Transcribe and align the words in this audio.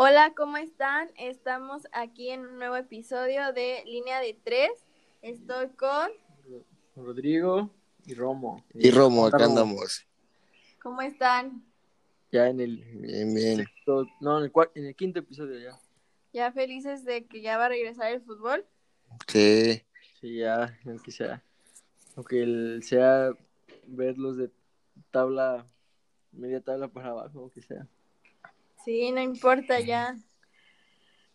Hola, 0.00 0.32
¿cómo 0.36 0.58
están? 0.58 1.10
Estamos 1.16 1.88
aquí 1.90 2.30
en 2.30 2.46
un 2.46 2.56
nuevo 2.60 2.76
episodio 2.76 3.52
de 3.52 3.82
Línea 3.84 4.20
de 4.20 4.32
Tres. 4.44 4.70
Estoy 5.22 5.70
con... 5.70 6.08
Rodrigo 6.94 7.68
y 8.06 8.14
Romo. 8.14 8.64
Y 8.74 8.92
Romo, 8.92 9.26
acá 9.26 9.38
Romo. 9.38 9.48
andamos. 9.48 10.06
¿Cómo 10.80 11.02
están? 11.02 11.64
Ya 12.30 12.46
en 12.46 12.60
el, 12.60 12.76
Bien, 12.76 13.34
bien. 13.34 13.56
sexto- 13.56 14.06
no, 14.20 14.38
en 14.38 14.44
el, 14.44 14.52
en 14.76 14.86
el 14.86 14.94
quinto 14.94 15.18
episodio 15.18 15.58
ya. 15.58 15.76
¿Ya 16.32 16.52
felices 16.52 17.04
de 17.04 17.26
que 17.26 17.40
ya 17.42 17.58
va 17.58 17.64
a 17.64 17.70
regresar 17.70 18.12
el 18.12 18.20
fútbol? 18.20 18.64
Sí. 19.26 19.82
Sí, 20.20 20.36
ya, 20.38 20.78
aunque 20.86 21.10
sea. 21.10 21.42
Aunque 22.14 22.40
el, 22.40 22.84
sea 22.84 23.32
verlos 23.84 24.36
de 24.36 24.52
tabla, 25.10 25.66
media 26.30 26.60
tabla 26.60 26.86
para 26.86 27.08
abajo, 27.08 27.40
aunque 27.40 27.62
sea. 27.62 27.84
Sí, 28.84 29.12
no 29.12 29.20
importa 29.20 29.80
ya. 29.80 30.16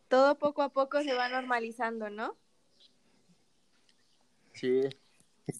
Todo 0.07 0.37
poco 0.37 0.61
a 0.61 0.69
poco 0.69 1.01
se 1.01 1.13
va 1.13 1.29
normalizando, 1.29 2.09
¿no? 2.09 2.37
Sí. 4.53 4.81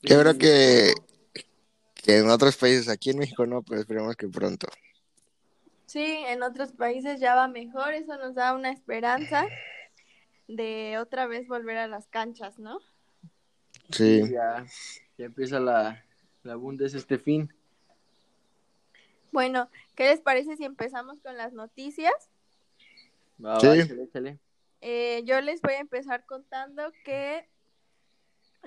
Yo 0.04 0.22
creo 0.22 0.38
que, 0.38 0.94
que 1.96 2.18
en 2.20 2.30
otros 2.30 2.58
países, 2.58 2.90
aquí 2.90 3.10
en 3.10 3.20
México 3.20 3.46
no, 3.46 3.64
pero 3.64 3.82
esperemos 3.82 4.16
que 4.16 4.28
pronto. 4.28 4.68
Sí, 5.86 6.24
en 6.28 6.42
otros 6.42 6.72
países 6.72 7.20
ya 7.20 7.36
va 7.36 7.48
mejor, 7.48 7.94
eso 7.94 8.18
nos 8.18 8.36
da 8.36 8.56
una 8.56 8.72
esperanza 8.72 9.46
de 10.48 10.98
otra 11.00 11.28
vez 11.28 11.48
volver 11.48 11.78
a 11.78 11.88
las 11.88 12.08
canchas, 12.08 12.60
¿no? 12.60 12.80
Sí. 13.92 14.22
Ya, 14.32 14.66
ya 15.18 15.26
empieza 15.26 15.60
la, 15.60 16.04
la 16.44 16.56
Bundes 16.56 16.94
este 16.94 17.18
fin. 17.18 17.54
Bueno, 19.34 19.68
¿qué 19.96 20.10
les 20.10 20.22
parece 20.22 20.56
si 20.58 20.64
empezamos 20.64 21.20
con 21.20 21.36
las 21.38 21.54
noticias? 21.54 22.14
Va, 23.44 23.60
Sí. 23.60 23.66
va, 23.68 23.76
échale, 23.76 24.04
échale. 24.04 24.40
Eh, 24.82 25.24
yo 25.26 25.42
les 25.42 25.60
voy 25.62 25.74
a 25.74 25.80
empezar 25.80 26.24
contando 26.28 26.94
que 27.04 27.50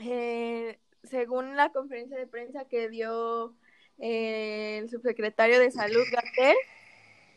eh, 0.02 0.80
según 1.04 1.56
la 1.56 1.70
conferencia 1.70 2.18
de 2.18 2.26
prensa 2.26 2.64
que 2.64 2.88
dio 2.88 3.54
eh, 3.98 4.78
el 4.82 4.90
subsecretario 4.90 5.60
de 5.60 5.70
Salud, 5.70 6.02
Gatel, 6.10 6.56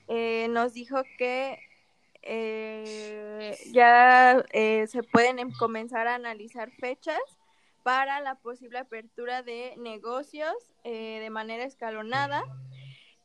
eh, 0.08 0.48
nos 0.50 0.74
dijo 0.74 1.04
que 1.20 1.60
eh, 2.24 3.56
ya 3.72 4.44
eh, 4.54 4.88
se 4.88 5.04
pueden 5.04 5.38
em- 5.38 5.52
comenzar 5.52 6.08
a 6.08 6.16
analizar 6.16 6.72
fechas 6.72 7.20
para 7.84 8.22
la 8.22 8.36
posible 8.36 8.80
apertura 8.80 9.44
de 9.44 9.76
negocios 9.78 10.54
eh, 10.84 11.20
de 11.22 11.30
manera 11.30 11.64
escalonada 11.64 12.44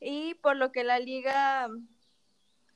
y 0.05 0.34
por 0.34 0.56
lo 0.56 0.70
que 0.70 0.84
la 0.84 0.98
liga 0.98 1.69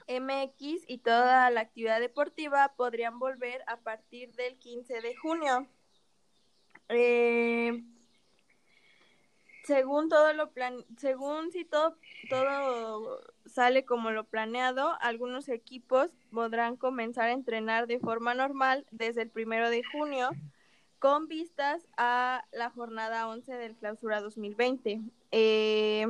MX 0.09 0.85
y 0.89 0.99
toda 0.99 1.51
la 1.51 1.61
actividad 1.61 2.01
deportiva 2.01 2.73
podrían 2.75 3.19
volver 3.19 3.63
a 3.67 3.77
partir 3.77 4.33
del 4.33 4.57
15 4.59 5.03
de 5.03 5.15
junio. 5.15 5.67
Eh, 6.89 7.85
según 9.65 10.09
todo 10.09 10.33
lo 10.33 10.53
plan, 10.53 10.87
según 10.97 11.53
si 11.53 11.67
todo 11.67 11.99
todo 12.31 13.21
sale 13.45 13.85
como 13.85 14.11
lo 14.11 14.25
planeado, 14.25 14.97
algunos 15.01 15.51
equipos 15.51 16.11
podrán 16.31 16.77
comenzar 16.77 17.29
a 17.29 17.33
entrenar 17.33 17.87
de 17.87 18.01
forma 18.01 18.33
normal 18.33 18.87
desde 18.91 19.21
el 19.21 19.31
primero 19.31 19.69
de 19.69 19.83
junio 19.93 20.31
con 20.99 21.29
vistas 21.29 21.87
a 21.99 22.47
la 22.53 22.71
jornada 22.71 23.29
11 23.29 23.53
del 23.53 23.77
clausura 23.77 24.23
2020. 24.23 25.03
Eh, 25.31 26.07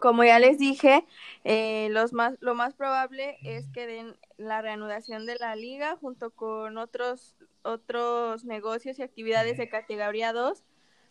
como 0.00 0.24
ya 0.24 0.38
les 0.38 0.58
dije, 0.58 1.04
eh, 1.44 1.88
los 1.90 2.12
más, 2.12 2.36
lo 2.40 2.54
más 2.54 2.74
probable 2.74 3.38
es 3.42 3.68
que 3.68 3.86
den 3.86 4.16
la 4.36 4.62
reanudación 4.62 5.26
de 5.26 5.36
la 5.36 5.56
liga 5.56 5.96
junto 6.00 6.30
con 6.30 6.78
otros, 6.78 7.36
otros 7.62 8.44
negocios 8.44 8.98
y 8.98 9.02
actividades 9.02 9.58
de 9.58 9.68
categoría 9.68 10.32
2, 10.32 10.62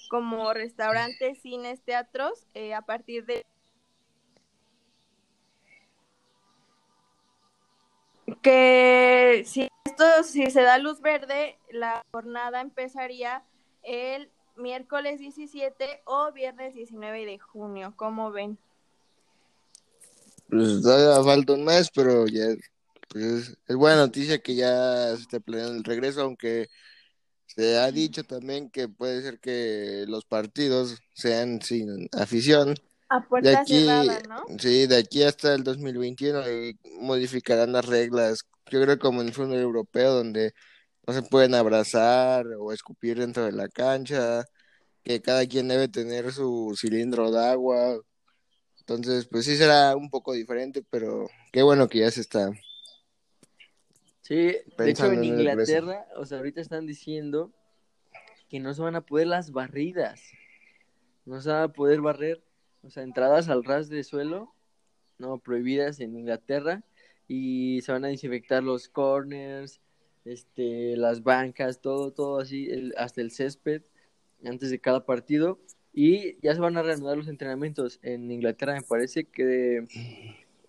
como 0.09 0.53
restaurantes, 0.53 1.41
cines, 1.41 1.81
teatros, 1.81 2.47
eh, 2.53 2.73
a 2.73 2.81
partir 2.81 3.25
de 3.25 3.45
que 8.41 9.43
si 9.45 9.67
esto 9.85 10.23
si 10.23 10.49
se 10.49 10.61
da 10.63 10.77
luz 10.77 11.01
verde, 11.01 11.57
la 11.69 12.01
jornada 12.11 12.61
empezaría 12.61 13.43
el 13.83 14.31
miércoles 14.55 15.19
17 15.19 16.01
o 16.05 16.31
viernes 16.31 16.73
19 16.73 17.25
de 17.25 17.39
junio, 17.39 17.93
¿cómo 17.95 18.31
ven? 18.31 18.57
Pues 20.51 20.81
todavía 20.81 21.23
falta 21.23 21.53
un 21.53 21.63
mes, 21.63 21.89
pero 21.95 22.27
ya 22.27 22.43
pues, 23.07 23.57
es, 23.65 23.75
buena 23.75 23.95
noticia 23.95 24.39
que 24.39 24.53
ya 24.53 25.15
se 25.15 25.21
esté 25.21 25.39
planeando 25.39 25.77
el 25.77 25.83
regreso, 25.85 26.21
aunque 26.23 26.67
se 27.47 27.77
ha 27.77 27.89
dicho 27.89 28.25
también 28.25 28.69
que 28.69 28.89
puede 28.89 29.21
ser 29.21 29.39
que 29.39 30.03
los 30.09 30.25
partidos 30.25 30.99
sean 31.13 31.61
sin 31.61 32.09
afición. 32.11 32.75
A 33.07 33.21
De 33.21 33.27
puerta 33.27 33.61
aquí, 33.61 33.85
cerrada, 33.85 34.21
¿no? 34.27 34.43
sí, 34.59 34.87
de 34.87 34.97
aquí 34.97 35.23
hasta 35.23 35.53
el 35.53 35.63
2021 35.63 36.41
y 36.51 36.77
modificarán 36.99 37.71
las 37.71 37.85
reglas. 37.85 38.43
Yo 38.69 38.81
creo 38.81 38.99
como 38.99 39.21
en 39.21 39.27
el 39.27 39.33
fútbol 39.33 39.57
europeo, 39.57 40.15
donde 40.15 40.53
no 41.07 41.13
se 41.13 41.21
pueden 41.21 41.55
abrazar 41.55 42.45
o 42.59 42.73
escupir 42.73 43.19
dentro 43.19 43.45
de 43.45 43.53
la 43.53 43.69
cancha, 43.69 44.43
que 45.03 45.21
cada 45.21 45.45
quien 45.47 45.69
debe 45.69 45.87
tener 45.87 46.33
su 46.33 46.75
cilindro 46.77 47.31
de 47.31 47.39
agua. 47.39 48.01
Entonces, 48.81 49.25
pues 49.25 49.45
sí 49.45 49.55
será 49.55 49.95
un 49.95 50.09
poco 50.09 50.33
diferente, 50.33 50.83
pero 50.89 51.29
qué 51.51 51.61
bueno 51.61 51.87
que 51.87 51.99
ya 51.99 52.11
se 52.11 52.21
está. 52.21 52.51
Sí, 54.21 54.55
de 54.77 54.89
hecho 54.89 55.11
en. 55.11 55.23
Inglaterra, 55.23 56.07
o 56.17 56.25
sea, 56.25 56.39
ahorita 56.39 56.61
están 56.61 56.85
diciendo 56.85 57.51
que 58.49 58.59
no 58.59 58.73
se 58.73 58.81
van 58.81 58.95
a 58.95 59.05
poder 59.05 59.27
las 59.27 59.51
barridas. 59.51 60.21
No 61.25 61.41
se 61.41 61.49
van 61.49 61.61
a 61.63 61.71
poder 61.73 62.01
barrer, 62.01 62.43
o 62.83 62.89
sea, 62.89 63.03
entradas 63.03 63.49
al 63.49 63.63
ras 63.63 63.87
de 63.87 64.03
suelo, 64.03 64.53
no, 65.19 65.37
prohibidas 65.37 65.99
en 65.99 66.15
Inglaterra. 66.15 66.83
Y 67.27 67.81
se 67.81 67.91
van 67.91 68.03
a 68.03 68.09
desinfectar 68.09 68.63
los 68.63 68.89
corners, 68.89 69.79
este, 70.25 70.97
las 70.97 71.23
bancas, 71.23 71.79
todo, 71.81 72.11
todo 72.11 72.39
así, 72.39 72.69
el- 72.69 72.93
hasta 72.97 73.21
el 73.21 73.31
césped, 73.31 73.83
antes 74.43 74.71
de 74.71 74.79
cada 74.81 75.05
partido. 75.05 75.59
Y 75.93 76.37
ya 76.41 76.53
se 76.55 76.61
van 76.61 76.77
a 76.77 76.81
reanudar 76.83 77.17
los 77.17 77.27
entrenamientos. 77.27 77.99
En 78.01 78.31
Inglaterra 78.31 78.73
me 78.75 78.81
parece 78.81 79.25
que 79.25 79.85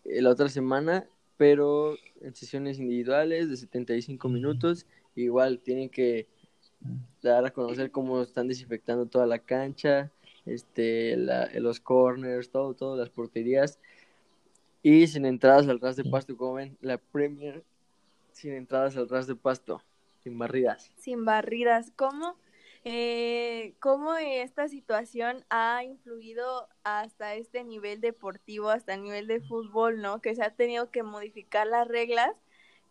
la 0.04 0.30
otra 0.30 0.48
semana, 0.48 1.06
pero 1.36 1.96
en 2.20 2.34
sesiones 2.34 2.78
individuales 2.78 3.48
de 3.48 3.56
75 3.56 4.28
minutos. 4.28 4.86
Igual 5.14 5.58
tienen 5.60 5.88
que 5.90 6.26
dar 7.22 7.44
a 7.44 7.50
conocer 7.52 7.90
cómo 7.90 8.22
están 8.22 8.48
desinfectando 8.48 9.06
toda 9.06 9.26
la 9.26 9.38
cancha, 9.38 10.10
este, 10.46 11.16
la- 11.16 11.48
los 11.60 11.78
corners, 11.80 12.50
todo, 12.50 12.74
todas 12.74 12.98
las 12.98 13.10
porterías. 13.10 13.78
Y 14.82 15.06
sin 15.06 15.24
entradas 15.26 15.68
al 15.68 15.78
ras 15.78 15.94
de 15.96 16.04
pasto, 16.04 16.36
como 16.36 16.54
ven, 16.54 16.76
la 16.80 16.98
Premier 16.98 17.62
sin 18.32 18.54
entradas 18.54 18.96
al 18.96 19.08
ras 19.08 19.26
de 19.28 19.36
pasto, 19.36 19.80
sin 20.24 20.36
barridas. 20.38 20.90
Sin 20.96 21.24
barridas. 21.24 21.92
¿Cómo, 21.94 22.34
eh, 22.84 23.74
¿Cómo 23.80 24.14
esta 24.16 24.68
situación 24.68 25.44
ha 25.50 25.84
influido 25.84 26.68
hasta 26.84 27.34
este 27.34 27.64
nivel 27.64 28.00
deportivo, 28.00 28.70
hasta 28.70 28.94
el 28.94 29.02
nivel 29.02 29.26
de 29.28 29.40
fútbol, 29.40 30.00
¿no? 30.00 30.20
Que 30.20 30.34
se 30.34 30.42
ha 30.42 30.54
tenido 30.54 30.90
que 30.90 31.02
modificar 31.02 31.66
las 31.66 31.86
reglas 31.86 32.34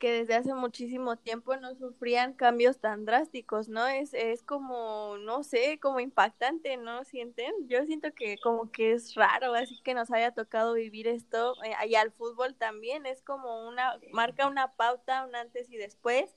que 0.02 0.12
desde 0.12 0.34
hace 0.36 0.56
muchísimo 0.56 1.16
tiempo 1.16 1.56
no 1.58 1.76
sufrían 1.76 2.34
cambios 2.34 2.80
tan 2.80 3.06
drásticos, 3.06 3.70
¿no? 3.70 3.86
Es, 3.88 4.16
es 4.16 4.42
como, 4.42 5.18
no 5.20 5.44
sé, 5.44 5.80
como 5.80 6.00
impactante, 6.00 6.76
¿no 6.78 7.04
sienten? 7.06 7.54
Yo 7.68 7.86
siento 7.86 8.12
que 8.16 8.40
como 8.40 8.72
que 8.72 8.94
es 8.94 9.14
raro, 9.14 9.54
así 9.54 9.80
que 9.84 9.94
nos 9.94 10.10
haya 10.10 10.32
tocado 10.34 10.74
vivir 10.74 11.08
esto, 11.08 11.54
eh, 11.64 11.76
y 11.88 11.94
al 11.96 12.12
fútbol 12.12 12.56
también, 12.56 13.06
es 13.06 13.22
como 13.22 13.68
una, 13.68 14.00
marca 14.12 14.48
una 14.48 14.74
pauta, 14.76 15.24
un 15.28 15.36
antes 15.36 15.70
y 15.70 15.78
después 15.78 16.36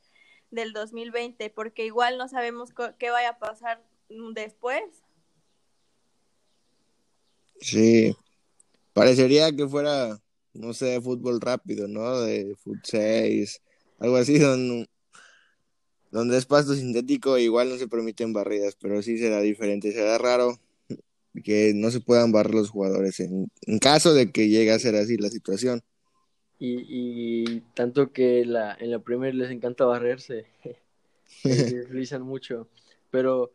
del 0.54 0.72
2020, 0.72 1.50
porque 1.50 1.84
igual 1.84 2.18
no 2.18 2.28
sabemos 2.28 2.70
qué 2.98 3.10
vaya 3.10 3.30
a 3.30 3.38
pasar 3.38 3.84
mm, 4.08 4.32
después. 4.32 4.82
Sí, 7.60 8.16
parecería 8.92 9.52
que 9.52 9.68
fuera, 9.68 10.20
no 10.52 10.72
sé, 10.72 11.00
fútbol 11.00 11.40
rápido, 11.40 11.88
¿no? 11.88 12.20
De 12.20 12.56
fut 12.56 12.78
6, 12.82 13.60
algo 13.98 14.16
así, 14.16 14.38
donde, 14.38 14.88
donde 16.10 16.38
es 16.38 16.46
pasto 16.46 16.74
sintético, 16.74 17.38
igual 17.38 17.68
no 17.70 17.76
se 17.76 17.88
permiten 17.88 18.32
barridas, 18.32 18.76
pero 18.80 19.02
sí 19.02 19.18
será 19.18 19.40
diferente, 19.40 19.92
será 19.92 20.18
raro 20.18 20.58
que 21.42 21.72
no 21.74 21.90
se 21.90 22.00
puedan 22.00 22.30
barrer 22.30 22.54
los 22.54 22.70
jugadores 22.70 23.18
en, 23.18 23.50
en 23.62 23.78
caso 23.78 24.14
de 24.14 24.30
que 24.30 24.48
llegue 24.48 24.70
a 24.70 24.78
ser 24.78 24.94
así 24.94 25.16
la 25.16 25.30
situación. 25.30 25.82
Y, 26.64 26.86
y 26.88 27.60
tanto 27.74 28.10
que 28.10 28.46
la, 28.46 28.74
en 28.80 28.90
la 28.90 28.98
Premier 28.98 29.34
les 29.34 29.50
encanta 29.50 29.84
barrerse, 29.84 30.46
se 31.26 31.78
deslizan 31.78 32.22
mucho. 32.22 32.68
Pero, 33.10 33.52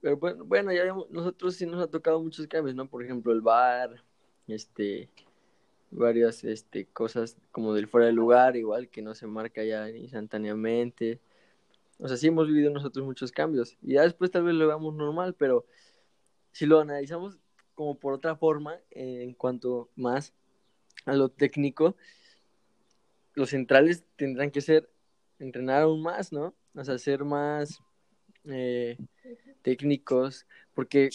pero 0.00 0.16
bueno, 0.18 0.44
bueno, 0.44 0.72
ya 0.72 0.84
nosotros 1.10 1.56
sí 1.56 1.66
nos 1.66 1.82
ha 1.82 1.90
tocado 1.90 2.22
muchos 2.22 2.46
cambios, 2.46 2.76
¿no? 2.76 2.88
Por 2.88 3.02
ejemplo, 3.02 3.32
el 3.32 3.40
VAR, 3.40 4.04
este, 4.46 5.08
varias 5.90 6.44
este, 6.44 6.86
cosas 6.86 7.36
como 7.50 7.74
del 7.74 7.88
fuera 7.88 8.06
de 8.06 8.12
lugar, 8.12 8.56
igual 8.56 8.88
que 8.88 9.02
no 9.02 9.16
se 9.16 9.26
marca 9.26 9.64
ya 9.64 9.90
instantáneamente. 9.90 11.20
O 11.98 12.06
sea, 12.06 12.16
sí 12.16 12.28
hemos 12.28 12.46
vivido 12.46 12.70
nosotros 12.70 13.04
muchos 13.04 13.32
cambios 13.32 13.76
y 13.82 13.94
ya 13.94 14.02
después 14.02 14.30
tal 14.30 14.44
vez 14.44 14.54
lo 14.54 14.68
veamos 14.68 14.94
normal, 14.94 15.34
pero 15.36 15.66
si 16.52 16.66
lo 16.66 16.78
analizamos 16.78 17.36
como 17.74 17.98
por 17.98 18.14
otra 18.14 18.36
forma, 18.36 18.78
en 18.90 19.34
cuanto 19.34 19.90
más 19.96 20.32
a 21.04 21.14
lo 21.14 21.28
técnico, 21.28 21.96
los 23.34 23.50
centrales 23.50 24.04
tendrán 24.16 24.50
que 24.50 24.60
ser, 24.60 24.90
entrenar 25.38 25.82
aún 25.82 26.02
más, 26.02 26.32
¿no? 26.32 26.54
O 26.74 26.84
sea, 26.84 26.98
ser 26.98 27.24
más 27.24 27.80
eh, 28.44 28.96
técnicos, 29.62 30.46
porque 30.74 31.10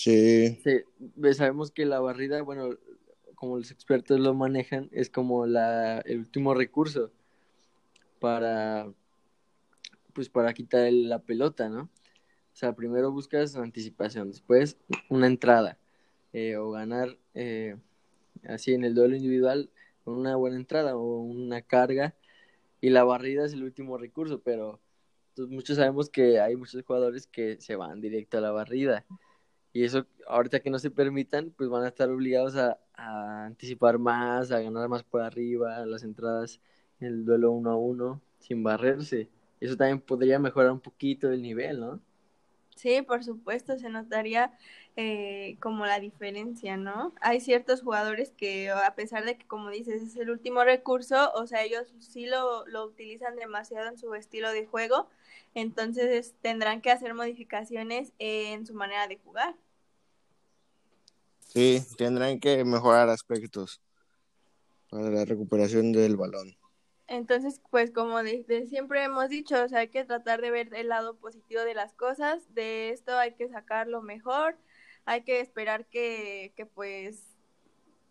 sabemos 1.33 1.71
que 1.71 1.85
la 1.85 1.99
barrida, 1.99 2.41
bueno, 2.41 2.69
como 3.35 3.57
los 3.57 3.71
expertos 3.71 4.19
lo 4.19 4.33
manejan, 4.33 4.89
es 4.91 5.09
como 5.09 5.45
la, 5.45 5.99
el 5.99 6.19
último 6.19 6.53
recurso 6.53 7.11
para, 8.19 8.91
pues 10.13 10.29
para 10.29 10.53
quitar 10.53 10.91
la 10.91 11.19
pelota, 11.19 11.69
¿no? 11.69 11.83
O 11.83 12.55
sea, 12.59 12.73
primero 12.73 13.11
buscas 13.11 13.55
anticipación, 13.55 14.31
después 14.31 14.77
una 15.09 15.27
entrada 15.27 15.77
eh, 16.33 16.57
o 16.57 16.71
ganar 16.71 17.17
eh, 17.33 17.77
así 18.47 18.73
en 18.73 18.83
el 18.83 18.93
duelo 18.93 19.15
individual 19.15 19.69
una 20.09 20.35
buena 20.35 20.57
entrada 20.57 20.95
o 20.97 21.21
una 21.21 21.61
carga 21.61 22.15
y 22.81 22.89
la 22.89 23.03
barrida 23.03 23.45
es 23.45 23.53
el 23.53 23.63
último 23.63 23.97
recurso, 23.97 24.41
pero 24.41 24.81
pues, 25.35 25.47
muchos 25.49 25.77
sabemos 25.77 26.09
que 26.09 26.39
hay 26.39 26.55
muchos 26.55 26.83
jugadores 26.83 27.27
que 27.27 27.59
se 27.61 27.75
van 27.75 28.01
directo 28.01 28.37
a 28.37 28.41
la 28.41 28.51
barrida 28.51 29.05
y 29.73 29.83
eso 29.83 30.07
ahorita 30.27 30.61
que 30.61 30.69
no 30.69 30.79
se 30.79 30.91
permitan 30.91 31.51
pues 31.57 31.69
van 31.69 31.83
a 31.83 31.89
estar 31.89 32.09
obligados 32.09 32.55
a, 32.55 32.79
a 32.93 33.45
anticipar 33.45 33.99
más, 33.99 34.51
a 34.51 34.61
ganar 34.61 34.89
más 34.89 35.03
por 35.03 35.21
arriba, 35.21 35.85
las 35.85 36.03
entradas 36.03 36.59
en 36.99 37.07
el 37.07 37.25
duelo 37.25 37.51
uno 37.51 37.71
a 37.71 37.77
uno 37.77 38.21
sin 38.39 38.63
barrerse. 38.63 39.29
Eso 39.59 39.75
también 39.77 40.01
podría 40.01 40.39
mejorar 40.39 40.71
un 40.71 40.79
poquito 40.79 41.31
el 41.31 41.41
nivel, 41.41 41.79
¿no? 41.79 42.01
Sí, 42.79 43.01
por 43.01 43.25
supuesto, 43.25 43.77
se 43.77 43.89
notaría 43.89 44.57
eh, 44.95 45.57
como 45.59 45.85
la 45.85 45.99
diferencia, 45.99 46.77
¿no? 46.77 47.13
Hay 47.19 47.41
ciertos 47.41 47.81
jugadores 47.81 48.31
que 48.31 48.69
a 48.71 48.95
pesar 48.95 49.25
de 49.25 49.37
que, 49.37 49.45
como 49.45 49.69
dices, 49.69 50.01
es 50.01 50.15
el 50.15 50.29
último 50.29 50.63
recurso, 50.63 51.29
o 51.33 51.45
sea, 51.45 51.61
ellos 51.63 51.93
sí 51.99 52.25
lo, 52.25 52.65
lo 52.67 52.85
utilizan 52.85 53.35
demasiado 53.35 53.89
en 53.89 53.97
su 53.97 54.13
estilo 54.13 54.53
de 54.53 54.65
juego, 54.65 55.09
entonces 55.55 56.35
tendrán 56.41 56.79
que 56.81 56.89
hacer 56.89 57.13
modificaciones 57.13 58.13
en 58.17 58.65
su 58.65 58.73
manera 58.73 59.09
de 59.09 59.17
jugar. 59.17 59.57
Sí, 61.39 61.83
tendrán 61.97 62.39
que 62.39 62.63
mejorar 62.63 63.09
aspectos 63.09 63.81
para 64.89 65.09
la 65.09 65.25
recuperación 65.25 65.91
del 65.91 66.15
balón. 66.15 66.55
Entonces, 67.09 67.59
pues 67.71 67.89
como 67.89 68.19
siempre 68.69 69.03
hemos 69.03 69.29
dicho, 69.29 69.63
o 69.63 69.67
sea, 69.67 69.79
hay 69.79 69.87
que 69.87 70.05
tratar 70.05 70.41
de 70.41 70.51
ver 70.51 70.73
el 70.75 70.89
lado 70.89 71.15
positivo 71.15 71.61
de 71.61 71.73
las 71.73 71.95
cosas, 71.95 72.53
de 72.53 72.91
esto 72.91 73.17
hay 73.17 73.33
que 73.33 73.49
sacar 73.49 73.87
lo 73.87 74.03
mejor, 74.03 74.55
hay 75.05 75.23
que 75.23 75.39
esperar 75.39 75.87
que, 75.87 76.53
que 76.55 76.67
pues 76.67 77.35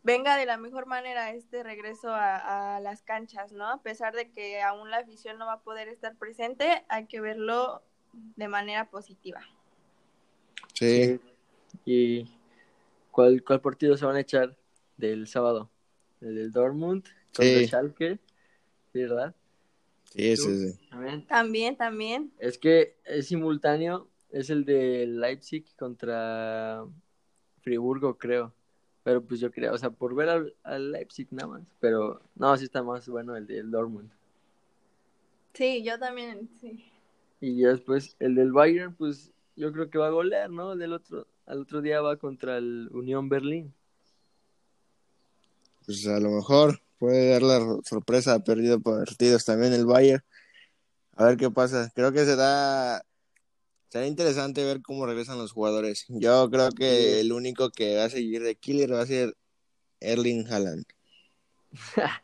venga 0.02 0.36
de 0.36 0.46
la 0.46 0.56
mejor 0.56 0.86
manera 0.86 1.32
este 1.32 1.62
regreso 1.62 2.08
a, 2.12 2.76
a, 2.76 2.80
las 2.80 3.02
canchas, 3.02 3.52
¿no? 3.52 3.68
A 3.70 3.82
pesar 3.82 4.16
de 4.16 4.32
que 4.32 4.60
aún 4.62 4.90
la 4.90 4.98
afición 4.98 5.38
no 5.38 5.46
va 5.46 5.54
a 5.54 5.60
poder 5.60 5.86
estar 5.86 6.16
presente, 6.16 6.84
hay 6.88 7.06
que 7.06 7.20
verlo 7.20 7.82
de 8.34 8.48
manera 8.48 8.90
positiva. 8.90 9.42
Sí. 10.74 11.20
¿Y 11.84 12.28
cuál, 13.12 13.44
cuál 13.44 13.60
partido 13.60 13.96
se 13.96 14.06
van 14.06 14.16
a 14.16 14.20
echar 14.20 14.56
del 14.96 15.28
sábado? 15.28 15.70
¿El 16.20 16.34
del 16.34 16.50
Dortmund 16.50 17.04
contra 17.32 17.64
Schalke? 17.64 18.18
¿Verdad? 19.02 19.34
Sí, 20.14 20.36
sí, 20.36 20.72
sí. 20.72 20.78
También, 21.28 21.76
también. 21.76 22.32
Es 22.38 22.58
que 22.58 22.96
es 23.04 23.26
simultáneo, 23.26 24.08
es 24.30 24.50
el 24.50 24.64
de 24.64 25.06
Leipzig 25.06 25.64
contra 25.76 26.84
Friburgo, 27.60 28.16
creo. 28.16 28.52
Pero 29.04 29.22
pues 29.22 29.40
yo 29.40 29.50
creo, 29.50 29.72
o 29.74 29.78
sea, 29.78 29.90
por 29.90 30.14
ver 30.14 30.54
al, 30.62 30.92
Leipzig 30.92 31.28
nada 31.30 31.48
más. 31.48 31.62
Pero 31.80 32.20
no, 32.34 32.56
sí 32.56 32.64
está 32.64 32.82
más 32.82 33.08
bueno 33.08 33.36
el 33.36 33.46
del 33.46 33.70
Dortmund. 33.70 34.10
Sí, 35.54 35.82
yo 35.82 35.98
también, 35.98 36.48
sí. 36.60 36.84
Y 37.40 37.62
después 37.62 38.16
el 38.18 38.34
del 38.34 38.52
Bayern, 38.52 38.94
pues 38.94 39.32
yo 39.56 39.72
creo 39.72 39.90
que 39.90 39.98
va 39.98 40.08
a 40.08 40.10
golear, 40.10 40.50
¿no? 40.50 40.76
Del 40.76 40.92
otro, 40.92 41.26
al 41.46 41.60
otro 41.60 41.80
día 41.80 42.00
va 42.00 42.16
contra 42.16 42.58
el 42.58 42.88
Unión 42.92 43.28
Berlín. 43.28 43.72
Pues 45.86 46.06
a 46.06 46.20
lo 46.20 46.30
mejor 46.30 46.80
puede 46.98 47.30
dar 47.30 47.42
la 47.42 47.78
sorpresa, 47.84 48.34
ha 48.34 48.44
perdido 48.44 48.80
partidos 48.80 49.44
también 49.44 49.72
el 49.72 49.86
Bayern. 49.86 50.22
A 51.12 51.24
ver 51.26 51.36
qué 51.36 51.50
pasa. 51.50 51.90
Creo 51.94 52.12
que 52.12 52.24
será, 52.24 53.02
será 53.88 54.06
interesante 54.06 54.64
ver 54.64 54.82
cómo 54.82 55.06
regresan 55.06 55.38
los 55.38 55.52
jugadores. 55.52 56.04
Yo 56.08 56.48
creo 56.50 56.70
que 56.70 57.20
el 57.20 57.32
único 57.32 57.70
que 57.70 57.96
va 57.96 58.04
a 58.04 58.10
seguir 58.10 58.42
de 58.42 58.54
killer 58.54 58.92
va 58.92 59.02
a 59.02 59.06
ser 59.06 59.34
Erling 60.00 60.46
Haaland. 60.46 60.84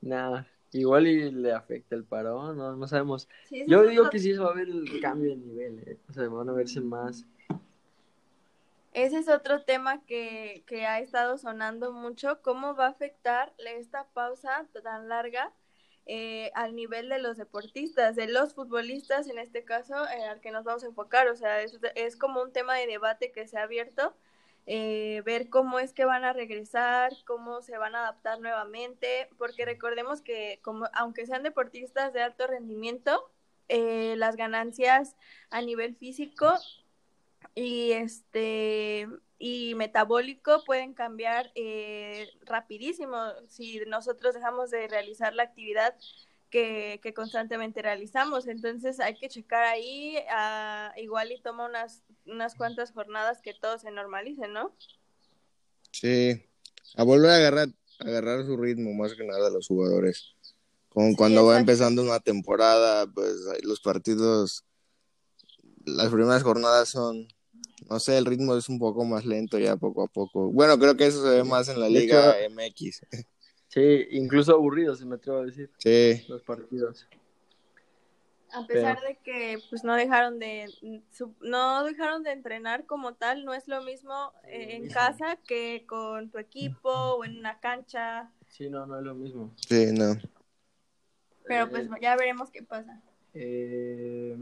Nada, 0.00 0.46
igual 0.72 1.06
y 1.08 1.30
le 1.32 1.52
afecta 1.52 1.96
el 1.96 2.04
parón, 2.04 2.56
no, 2.56 2.76
no 2.76 2.86
sabemos. 2.86 3.28
Yo 3.66 3.86
digo 3.86 4.08
que 4.10 4.18
sí 4.18 4.32
va 4.34 4.48
a 4.48 4.50
haber 4.52 4.68
el 4.68 5.00
cambio 5.00 5.30
de 5.30 5.36
nivel, 5.36 5.78
eh. 5.86 5.98
o 6.08 6.12
sea, 6.12 6.28
van 6.28 6.48
a 6.48 6.52
verse 6.52 6.80
más 6.80 7.26
ese 9.04 9.18
es 9.18 9.28
otro 9.28 9.62
tema 9.64 10.04
que, 10.04 10.64
que 10.66 10.86
ha 10.86 11.00
estado 11.00 11.38
sonando 11.38 11.92
mucho, 11.92 12.42
cómo 12.42 12.74
va 12.74 12.86
a 12.86 12.90
afectar 12.90 13.52
esta 13.58 14.04
pausa 14.08 14.66
tan 14.82 15.08
larga 15.08 15.52
eh, 16.10 16.50
al 16.54 16.74
nivel 16.74 17.10
de 17.10 17.18
los 17.18 17.36
deportistas, 17.36 18.16
de 18.16 18.28
los 18.28 18.54
futbolistas 18.54 19.28
en 19.28 19.38
este 19.38 19.64
caso, 19.64 19.94
eh, 20.08 20.24
al 20.24 20.40
que 20.40 20.50
nos 20.50 20.64
vamos 20.64 20.82
a 20.82 20.86
enfocar. 20.86 21.28
O 21.28 21.36
sea, 21.36 21.60
es, 21.60 21.78
es, 21.96 22.16
como 22.16 22.42
un 22.42 22.50
tema 22.50 22.76
de 22.76 22.86
debate 22.86 23.30
que 23.30 23.46
se 23.46 23.58
ha 23.58 23.64
abierto, 23.64 24.14
eh, 24.66 25.22
ver 25.26 25.50
cómo 25.50 25.78
es 25.78 25.92
que 25.92 26.06
van 26.06 26.24
a 26.24 26.32
regresar, 26.32 27.12
cómo 27.26 27.60
se 27.60 27.76
van 27.76 27.94
a 27.94 28.00
adaptar 28.00 28.40
nuevamente, 28.40 29.28
porque 29.36 29.66
recordemos 29.66 30.22
que 30.22 30.60
como, 30.62 30.88
aunque 30.94 31.26
sean 31.26 31.42
deportistas 31.42 32.14
de 32.14 32.22
alto 32.22 32.46
rendimiento, 32.46 33.30
las 33.68 34.36
ganancias 34.36 35.14
a 35.50 35.60
nivel 35.60 35.94
físico 35.94 36.54
y 37.58 37.90
este 37.92 39.08
y 39.40 39.74
metabólico 39.74 40.62
pueden 40.64 40.94
cambiar 40.94 41.50
eh, 41.56 42.28
rapidísimo 42.44 43.16
si 43.48 43.80
nosotros 43.86 44.34
dejamos 44.34 44.70
de 44.70 44.86
realizar 44.86 45.34
la 45.34 45.44
actividad 45.44 45.94
que, 46.50 47.00
que 47.02 47.14
constantemente 47.14 47.82
realizamos. 47.82 48.46
Entonces 48.46 49.00
hay 49.00 49.16
que 49.16 49.28
checar 49.28 49.64
ahí, 49.64 50.16
a, 50.30 50.88
ah, 50.88 50.92
igual 50.98 51.32
y 51.32 51.40
toma 51.40 51.66
unas, 51.66 52.02
unas 52.26 52.54
cuantas 52.54 52.92
jornadas 52.92 53.40
que 53.42 53.54
todo 53.54 53.78
se 53.78 53.90
normalice, 53.90 54.46
¿no? 54.48 54.74
Sí, 55.90 56.40
a 56.96 57.02
volver 57.02 57.30
a 57.30 57.36
agarrar, 57.36 57.68
agarrar 57.98 58.44
su 58.44 58.56
ritmo 58.56 58.92
más 58.94 59.14
que 59.14 59.24
nada 59.24 59.50
los 59.50 59.66
jugadores. 59.66 60.36
Como 60.88 61.16
cuando 61.16 61.44
va 61.44 61.58
empezando 61.58 62.02
una 62.02 62.20
temporada, 62.20 63.06
pues 63.06 63.36
los 63.62 63.80
partidos, 63.80 64.64
las 65.84 66.08
primeras 66.08 66.42
jornadas 66.42 66.88
son 66.88 67.28
no 67.88 68.00
sé, 68.00 68.18
el 68.18 68.24
ritmo 68.26 68.56
es 68.56 68.68
un 68.68 68.78
poco 68.78 69.04
más 69.04 69.24
lento 69.24 69.58
ya 69.58 69.76
poco 69.76 70.04
a 70.04 70.08
poco. 70.08 70.50
Bueno, 70.50 70.78
creo 70.78 70.96
que 70.96 71.06
eso 71.06 71.22
se 71.22 71.36
ve 71.36 71.44
más 71.44 71.68
en 71.68 71.80
la 71.80 71.88
Liga 71.88 72.36
MX. 72.50 73.02
Sí, 73.68 74.06
incluso 74.12 74.54
aburridos, 74.54 74.98
se 74.98 75.04
me 75.04 75.16
atrevo 75.16 75.40
a 75.40 75.44
decir. 75.44 75.70
Sí. 75.78 76.24
Los 76.28 76.42
partidos. 76.42 77.06
A 78.50 78.66
pesar 78.66 78.98
de 79.02 79.18
que 79.22 79.58
pues 79.68 79.84
no 79.84 79.94
dejaron 79.94 80.38
de 80.38 80.72
no 81.42 81.84
dejaron 81.84 82.22
de 82.22 82.32
entrenar 82.32 82.86
como 82.86 83.14
tal, 83.14 83.44
no 83.44 83.52
es 83.52 83.68
lo 83.68 83.82
mismo 83.82 84.32
eh, 84.44 84.76
en 84.76 84.88
casa 84.88 85.36
que 85.46 85.84
con 85.86 86.30
tu 86.30 86.38
equipo 86.38 86.90
o 86.90 87.24
en 87.24 87.38
una 87.38 87.60
cancha. 87.60 88.32
Sí, 88.48 88.70
no, 88.70 88.86
no 88.86 88.98
es 88.98 89.04
lo 89.04 89.14
mismo. 89.14 89.52
Sí, 89.56 89.88
no. 89.92 90.16
Pero 91.44 91.68
pues 91.68 91.88
ya 92.00 92.16
veremos 92.16 92.50
qué 92.50 92.62
pasa. 92.62 93.02
Eh... 93.34 94.38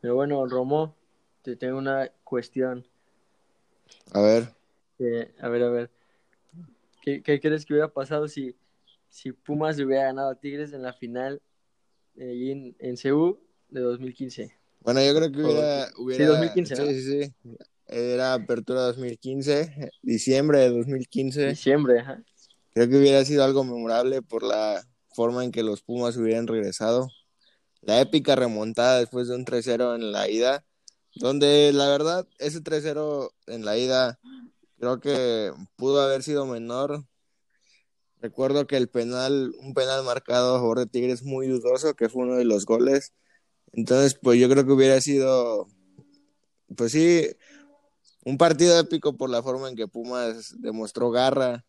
Pero 0.00 0.14
bueno, 0.14 0.46
Romo, 0.46 0.94
te 1.42 1.56
tengo 1.56 1.78
una 1.78 2.10
cuestión. 2.24 2.86
A 4.12 4.20
ver. 4.20 4.54
a 5.40 5.48
ver, 5.48 5.62
a 5.62 5.70
ver. 5.70 5.90
¿Qué, 7.02 7.22
crees 7.22 7.64
que 7.64 7.72
hubiera 7.72 7.88
pasado 7.88 8.28
si, 8.28 8.54
si 9.08 9.32
Pumas 9.32 9.78
le 9.78 9.86
hubiera 9.86 10.04
ganado 10.04 10.30
a 10.30 10.34
Tigres 10.34 10.72
en 10.72 10.82
la 10.82 10.92
final 10.92 11.40
eh, 12.16 12.50
en, 12.52 12.76
en 12.78 12.96
CU 12.96 13.40
de 13.70 13.80
2015? 13.80 14.52
Bueno, 14.80 15.02
yo 15.02 15.14
creo 15.14 15.32
que 15.32 15.42
hubiera... 15.42 15.88
hubiera 15.96 16.24
sí, 16.24 16.30
2015, 16.30 16.76
Sí, 16.76 17.02
sí, 17.02 17.24
sí. 17.24 17.56
Era 17.86 18.34
apertura 18.34 18.82
2015, 18.82 19.90
diciembre 20.02 20.58
de 20.58 20.68
2015. 20.70 21.48
Diciembre, 21.48 22.00
ajá. 22.00 22.22
Creo 22.74 22.88
que 22.88 22.98
hubiera 22.98 23.24
sido 23.24 23.44
algo 23.44 23.64
memorable 23.64 24.20
por 24.20 24.42
la 24.42 24.84
forma 25.14 25.42
en 25.42 25.50
que 25.50 25.62
los 25.62 25.82
Pumas 25.82 26.16
hubieran 26.18 26.46
regresado. 26.46 27.08
La 27.80 28.00
épica 28.00 28.36
remontada 28.36 28.98
después 28.98 29.28
de 29.28 29.36
un 29.36 29.46
3-0 29.46 29.96
en 29.96 30.12
la 30.12 30.28
ida 30.28 30.64
donde 31.14 31.72
la 31.72 31.88
verdad, 31.88 32.28
ese 32.38 32.60
3-0 32.60 33.30
en 33.46 33.64
la 33.64 33.76
ida 33.76 34.18
creo 34.78 35.00
que 35.00 35.52
pudo 35.76 36.00
haber 36.00 36.22
sido 36.22 36.46
menor 36.46 37.04
Recuerdo 38.20 38.66
que 38.66 38.76
el 38.76 38.88
penal, 38.88 39.54
un 39.60 39.74
penal 39.74 40.04
marcado 40.04 40.56
a 40.56 40.58
favor 40.58 40.78
de 40.80 40.86
Tigres 40.86 41.22
muy 41.22 41.46
dudoso, 41.46 41.94
que 41.94 42.08
fue 42.08 42.24
uno 42.24 42.34
de 42.34 42.44
los 42.44 42.66
goles. 42.66 43.12
Entonces, 43.72 44.18
pues 44.20 44.40
yo 44.40 44.48
creo 44.48 44.66
que 44.66 44.72
hubiera 44.72 45.00
sido, 45.00 45.68
pues 46.76 46.92
sí, 46.92 47.28
un 48.24 48.36
partido 48.36 48.78
épico 48.78 49.16
por 49.16 49.30
la 49.30 49.42
forma 49.42 49.68
en 49.68 49.76
que 49.76 49.86
Pumas 49.86 50.60
demostró 50.60 51.10
garra. 51.10 51.64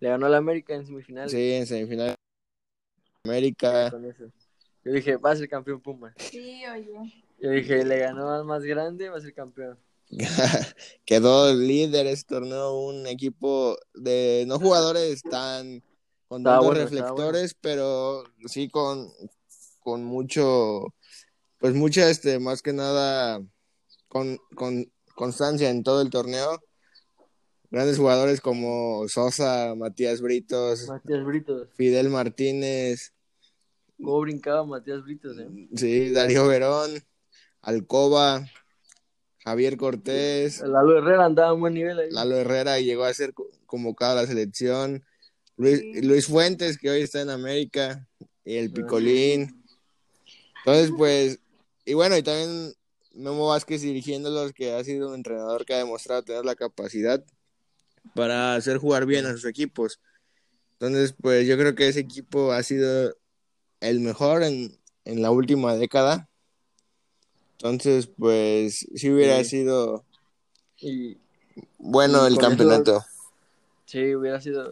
Le 0.00 0.10
ganó 0.10 0.26
al 0.26 0.34
América 0.34 0.74
en 0.74 0.86
semifinal. 0.86 1.30
Sí, 1.30 1.52
en 1.52 1.66
semifinal. 1.66 2.14
América. 3.24 3.90
Con 3.90 4.04
eso. 4.04 4.24
Yo 4.84 4.92
dije, 4.92 5.16
va 5.16 5.30
a 5.30 5.36
ser 5.36 5.48
campeón 5.48 5.80
Pumas. 5.80 6.14
Sí, 6.18 6.62
oye. 6.66 7.24
Yo 7.40 7.50
dije, 7.50 7.84
le 7.84 7.98
ganó 7.98 8.30
al 8.30 8.44
más 8.44 8.62
grande, 8.62 9.08
va 9.08 9.18
a 9.18 9.20
ser 9.20 9.32
campeón. 9.32 9.78
Quedó 11.04 11.54
líder 11.54 12.06
ese 12.06 12.24
torneo, 12.24 12.78
un 12.78 13.06
equipo 13.06 13.78
de 13.94 14.44
no 14.46 14.58
jugadores 14.58 15.22
tan 15.22 15.82
con 16.28 16.42
tantos 16.42 16.66
bueno, 16.66 16.80
reflectores, 16.82 17.54
pero 17.60 18.24
sí 18.46 18.68
con, 18.68 19.08
con 19.80 20.04
mucho, 20.04 20.94
pues 21.58 21.74
mucha, 21.74 22.10
este, 22.10 22.38
más 22.38 22.62
que 22.62 22.72
nada, 22.72 23.40
con, 24.08 24.38
con 24.54 24.90
constancia 25.14 25.70
en 25.70 25.82
todo 25.82 26.02
el 26.02 26.10
torneo. 26.10 26.60
Grandes 27.70 27.98
jugadores 27.98 28.40
como 28.40 29.08
Sosa, 29.08 29.74
Matías 29.76 30.20
Britos, 30.20 30.88
Matías 30.88 31.24
Britos. 31.24 31.68
Fidel 31.74 32.10
Martínez, 32.10 33.12
¿Cómo 34.02 34.20
brincaba 34.20 34.64
Matías 34.64 35.02
Britos, 35.02 35.38
eh? 35.38 35.68
sí, 35.74 36.10
Darío 36.10 36.46
Verón, 36.46 36.90
Alcoba, 37.62 38.46
Javier 39.44 39.76
Cortés. 39.76 40.60
Lalo 40.60 40.98
Herrera 40.98 41.26
andaba 41.26 41.50
a 41.50 41.52
un 41.54 41.60
buen 41.60 41.74
nivel 41.74 41.98
ahí. 41.98 42.10
Lalo 42.10 42.36
Herrera 42.36 42.80
llegó 42.80 43.04
a 43.04 43.14
ser 43.14 43.34
co- 43.34 43.50
convocado 43.66 44.18
a 44.18 44.22
la 44.22 44.26
selección. 44.26 45.04
Luis. 45.56 45.82
Luis 46.02 46.26
Fuentes, 46.26 46.78
que 46.78 46.90
hoy 46.90 47.02
está 47.02 47.20
en 47.20 47.30
América, 47.30 48.06
y 48.44 48.56
el 48.56 48.72
Picolín. 48.72 49.62
Entonces, 50.64 50.92
pues, 50.96 51.38
y 51.84 51.94
bueno, 51.94 52.16
y 52.16 52.22
también 52.22 52.72
Memo 53.12 53.48
Vázquez 53.48 53.82
dirigiéndolos, 53.82 54.52
que 54.52 54.72
ha 54.72 54.82
sido 54.84 55.08
un 55.08 55.14
entrenador 55.16 55.66
que 55.66 55.74
ha 55.74 55.78
demostrado 55.78 56.22
tener 56.22 56.44
la 56.44 56.54
capacidad 56.54 57.22
para 58.14 58.54
hacer 58.54 58.78
jugar 58.78 59.04
bien 59.04 59.26
a 59.26 59.32
sus 59.32 59.44
equipos. 59.44 60.00
Entonces, 60.72 61.14
pues 61.20 61.46
yo 61.46 61.58
creo 61.58 61.74
que 61.74 61.88
ese 61.88 62.00
equipo 62.00 62.52
ha 62.52 62.62
sido 62.62 63.14
el 63.80 64.00
mejor 64.00 64.42
en, 64.42 64.78
en 65.04 65.20
la 65.20 65.30
última 65.30 65.74
década. 65.76 66.29
Entonces, 67.62 68.06
pues 68.06 68.86
sí 68.94 69.10
hubiera 69.10 69.42
Sí. 69.44 69.50
sido 69.50 70.04
Y 70.78 71.18
bueno 71.78 72.24
Y 72.24 72.26
el 72.28 72.32
eso- 72.32 72.40
campeonato. 72.40 73.04
sí, 73.84 74.14
hubiera 74.14 74.40
sido 74.40 74.70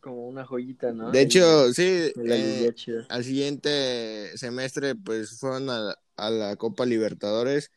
como 0.00 0.26
una 0.26 0.46
joyita, 0.46 0.92
¿no? 0.92 1.10
De 1.10 1.20
hecho, 1.20 1.72
sí, 1.74 2.12
eh, 2.16 2.72
al 3.10 3.24
siguiente 3.24 4.36
semestre 4.38 4.94
pues 4.94 5.38
fueron 5.38 5.68
a, 5.68 5.94
a 6.16 6.30
la 6.30 6.56
Copa 6.56 6.86
Libertadores 6.86 7.70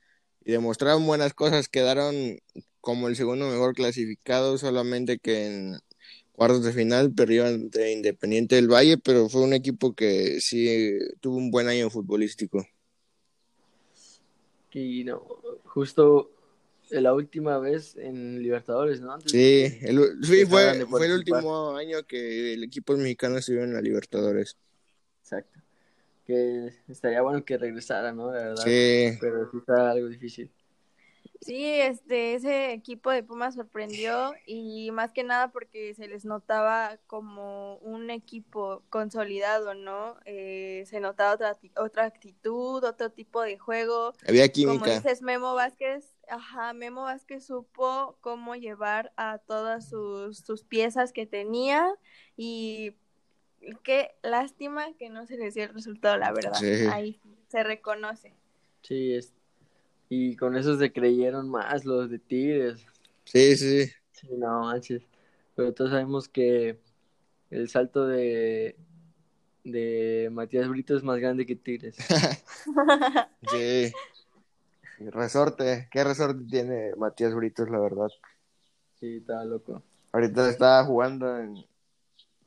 y 0.46 0.54
demostraron 0.54 1.06
buenas 1.06 1.34
cosas, 1.34 1.68
quedaron 1.68 2.38
como 2.80 3.10
el 3.10 3.18
segundo 3.18 3.50
mejor 3.50 3.74
clasificado, 3.76 4.58
solamente 4.58 5.18
que 5.20 5.46
en 5.48 5.80
cuartos 6.32 6.64
de 6.64 6.72
final 6.72 7.14
perdió 7.14 7.46
ante 7.46 7.92
Independiente 7.92 8.56
del 8.56 8.72
Valle, 8.72 8.98
pero 8.98 9.28
fue 9.28 9.42
un 9.42 9.54
equipo 9.54 9.94
que 9.94 10.40
sí 10.40 10.98
tuvo 11.20 11.36
un 11.36 11.52
buen 11.52 11.68
año 11.68 11.90
futbolístico. 11.90 12.66
Y 14.74 15.04
no, 15.04 15.24
justo 15.66 16.32
la 16.90 17.14
última 17.14 17.58
vez 17.60 17.96
en 17.96 18.42
Libertadores, 18.42 19.02
¿no? 19.02 19.14
Antes 19.14 19.32
Sí, 19.32 19.78
el, 19.82 20.00
fue, 20.48 20.86
fue 20.86 21.06
el 21.06 21.14
último 21.14 21.76
año 21.76 22.04
que 22.04 22.54
el 22.54 22.64
equipo 22.64 22.96
mexicano 22.98 23.38
estuvo 23.38 23.60
en 23.60 23.74
la 23.74 23.82
Libertadores. 23.82 24.58
Exacto. 25.22 25.60
Que 26.26 26.72
estaría 26.88 27.22
bueno 27.22 27.44
que 27.44 27.58
regresara, 27.58 28.12
¿no? 28.14 28.32
La 28.32 28.40
verdad. 28.40 28.64
Sí, 28.64 29.18
Pero 29.20 29.50
sí 29.52 29.58
está 29.58 29.92
algo 29.92 30.08
difícil. 30.08 30.52
Sí, 31.46 31.66
este, 31.66 32.36
ese 32.36 32.74
equipo 32.74 33.12
de 33.12 33.24
Pumas 33.24 33.56
sorprendió 33.56 34.34
y 34.46 34.92
más 34.92 35.12
que 35.12 35.24
nada 35.24 35.52
porque 35.52 35.94
se 35.94 36.08
les 36.08 36.26
notaba 36.26 36.98
como 37.08 37.78
un 37.78 38.10
equipo 38.10 38.84
consolidado, 38.90 39.74
¿no? 39.74 40.18
Eh, 40.26 40.84
se 40.88 41.00
notaba 41.00 41.34
otra, 41.34 41.58
otra 41.78 42.06
actitud, 42.06 42.84
otro 42.84 43.12
tipo 43.12 43.42
de 43.42 43.58
juego. 43.58 44.14
había 44.28 44.48
Como 44.52 44.54
química. 44.54 44.96
dices, 44.96 45.22
Memo 45.22 45.54
Vázquez, 45.54 46.16
ajá, 46.28 46.74
Memo 46.74 47.04
Vázquez 47.04 47.46
supo 47.46 48.18
cómo 48.22 48.56
llevar 48.56 49.12
a 49.18 49.38
todas 49.38 49.90
sus, 49.90 50.40
sus 50.40 50.64
piezas 50.64 51.12
que 51.12 51.26
tenía 51.26 51.88
y 52.38 52.96
qué 53.84 54.16
lástima 54.22 54.94
que 54.98 55.10
no 55.10 55.26
se 55.26 55.38
les 55.38 55.54
dio 55.54 55.64
el 55.64 55.74
resultado, 55.74 56.18
la 56.18 56.32
verdad. 56.32 56.54
Sí. 56.54 56.88
Ahí 56.92 57.20
se 57.48 57.64
reconoce. 57.64 58.34
Sí, 58.82 59.14
es... 59.14 59.34
y 60.16 60.36
con 60.36 60.56
eso 60.56 60.78
se 60.78 60.92
creyeron 60.92 61.50
más 61.50 61.86
los 61.86 62.10
de 62.10 62.20
Tigres. 62.20 62.86
Sí, 63.24 63.56
sí. 63.56 63.86
Sí, 64.12 64.28
no 64.38 64.62
manches. 64.62 65.02
Pero 65.56 65.74
todos 65.74 65.92
sabemos 65.92 66.28
que 66.28 66.80
el 67.50 67.68
salto 67.70 68.06
de, 68.06 68.76
de 69.64 70.30
Matías 70.32 70.68
Brito 70.68 70.96
es 70.96 71.04
más 71.04 71.20
grande 71.20 71.46
que 71.46 71.56
Tigres. 71.56 71.96
Sí. 73.52 73.92
Resorte, 75.00 75.90
¿qué 75.92 76.04
resorte 76.04 76.46
tiene 76.50 76.96
Matías 76.96 77.34
Britos, 77.34 77.70
la 77.70 77.80
verdad? 77.80 78.08
Sí, 79.00 79.18
estaba 79.18 79.44
loco. 79.44 79.84
Ahorita 80.14 80.50
está 80.50 80.84
jugando 80.86 81.38
en 81.40 81.66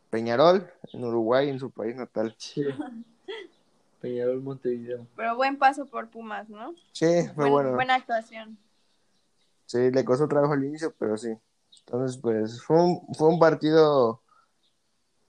Peñarol, 0.09 0.67
en 0.93 1.05
Uruguay, 1.05 1.51
en 1.51 1.59
su 1.59 1.71
país 1.71 1.97
natal. 1.97 2.35
Sí. 2.39 2.65
Peñarol 4.07 4.41
Montevideo. 4.43 5.07
Pero 5.17 5.37
buen 5.37 5.59
paso 5.59 5.87
por 5.87 6.09
Pumas, 6.09 6.49
¿no? 6.49 6.75
Sí, 6.93 7.07
fue 7.35 7.49
Buen- 7.49 7.53
bueno. 7.53 7.73
Buena 7.75 7.95
actuación. 7.97 8.57
Sí, 9.67 9.91
le 9.91 10.05
costó 10.05 10.29
trabajo 10.29 10.53
al 10.53 10.65
inicio, 10.65 10.95
pero 10.99 11.17
sí. 11.17 11.37
Entonces, 11.81 12.19
pues, 12.21 12.63
fue 12.63 12.77
un, 12.77 13.01
fue 13.15 13.29
un 13.29 13.39
partido, 13.39 14.23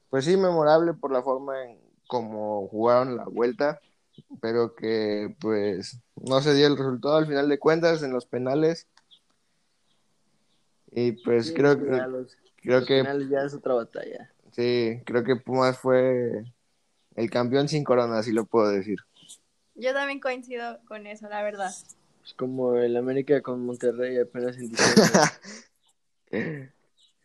pues 0.10 0.26
sí, 0.26 0.38
memorable 0.38 0.94
por 0.94 1.12
la 1.12 1.24
forma 1.24 1.64
en 1.66 1.80
cómo 2.08 2.68
jugaron 2.68 3.18
la 3.18 3.26
vuelta, 3.26 3.80
pero 4.40 4.76
que, 4.76 5.36
pues, 5.40 6.00
no 6.16 6.40
se 6.42 6.54
dio 6.54 6.68
el 6.68 6.78
resultado 6.78 7.18
al 7.18 7.28
final 7.28 7.50
de 7.50 7.60
cuentas 7.60 8.04
en 8.04 8.14
los 8.14 8.26
penales. 8.26 8.88
Y 10.92 11.12
pues 11.24 11.48
Sí, 11.48 11.54
creo 11.54 11.74
ya 11.74 11.84
que, 11.84 12.08
los, 12.08 12.38
creo 12.62 12.80
los 12.80 12.88
que 12.88 13.00
finales 13.02 13.30
ya 13.30 13.40
es 13.42 13.54
otra 13.54 13.74
batalla. 13.74 14.32
Sí, 14.52 15.02
creo 15.06 15.24
que 15.24 15.36
Pumas 15.36 15.78
fue 15.78 16.44
el 17.18 17.30
campeón 17.30 17.68
sin 17.68 17.84
corona, 17.84 18.20
así 18.20 18.32
lo 18.32 18.46
puedo 18.46 18.70
decir. 18.70 19.00
Yo 19.76 19.92
también 19.94 20.22
coincido 20.22 20.80
con 20.88 21.06
eso, 21.06 21.28
la 21.28 21.44
verdad. 21.44 21.72
Es 22.24 22.34
como 22.36 22.78
el 22.78 22.96
América 22.96 23.42
con 23.42 23.66
Monterrey 23.66 24.18
apenas 24.20 24.56
en 24.58 24.70
diciembre. 26.30 26.72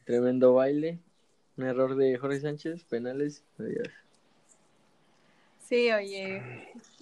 Tremendo 0.04 0.54
baile. 0.54 0.98
Un 1.56 1.64
error 1.64 1.94
de 1.94 2.16
Jorge 2.18 2.40
Sánchez, 2.40 2.84
penales. 2.84 3.44
Adiós. 3.58 3.88
Sí, 5.68 5.92
oye, 5.92 6.42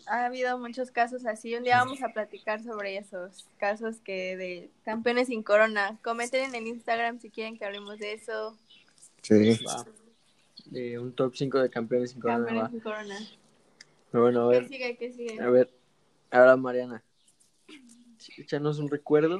ha 0.07 0.27
habido 0.27 0.59
muchos 0.59 0.91
casos 0.91 1.27
así. 1.27 1.55
Un 1.55 1.63
día 1.63 1.79
vamos 1.79 2.03
a 2.03 2.09
platicar 2.09 2.63
sobre 2.63 2.97
esos 2.97 3.47
casos 3.59 4.01
que 4.01 4.37
de 4.37 4.71
campeones 4.85 5.29
sin 5.29 5.43
corona. 5.43 5.99
Comenten 6.03 6.45
en 6.45 6.55
el 6.57 6.67
Instagram 6.67 7.21
si 7.21 7.31
quieren 7.31 7.57
que 7.57 7.65
hablemos 7.65 7.99
de 7.99 8.15
eso. 8.15 8.57
Sí. 9.23 9.59
Va. 9.65 9.85
Eh, 10.73 10.99
un 10.99 11.13
top 11.13 11.35
5 11.35 11.59
de 11.59 11.71
campeones 11.71 12.13
sin 12.13 12.21
corona. 12.21 12.47
Campeones 12.47 12.71
sin 12.71 12.81
corona. 12.81 13.19
Pero 14.11 14.23
bueno, 14.25 14.49
a 14.49 14.53
¿Qué 14.53 14.59
ver. 14.59 14.69
sigue? 14.69 14.97
¿Qué 14.97 15.13
sigue? 15.13 15.41
A 15.41 15.51
ver. 15.51 15.71
Ahora, 16.31 16.57
Mariana. 16.57 17.03
Échanos 18.37 18.79
un 18.79 18.91
recuerdo 18.91 19.39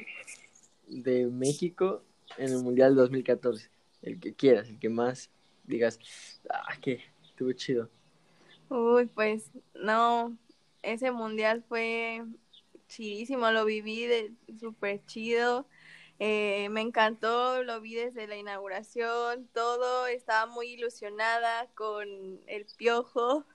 de 0.87 1.27
México 1.27 2.03
en 2.39 2.53
el 2.53 2.59
Mundial 2.63 2.95
2014. 2.95 3.71
El 4.03 4.19
que 4.19 4.35
quieras, 4.35 4.69
el 4.69 4.79
que 4.79 4.89
más 4.89 5.31
digas. 5.65 5.99
Ah, 6.49 6.77
que 6.81 7.01
estuvo 7.23 7.53
chido. 7.53 7.89
Uy, 8.69 9.07
pues 9.07 9.51
no, 9.75 10.37
ese 10.83 11.11
mundial 11.11 11.65
fue 11.69 12.25
chidísimo, 12.89 13.51
lo 13.51 13.65
viví 13.65 14.07
de 14.07 14.33
súper 14.59 15.05
chido, 15.07 15.67
eh, 16.21 16.69
me 16.69 16.83
encantó, 16.83 17.63
lo 17.65 17.81
vi 17.81 17.95
desde 17.95 18.27
la 18.27 18.37
inauguración, 18.37 19.49
todo, 19.55 20.07
estaba 20.07 20.45
muy 20.45 20.69
ilusionada 20.69 21.67
con 21.75 22.07
el 22.47 22.67
piojo, 22.77 23.47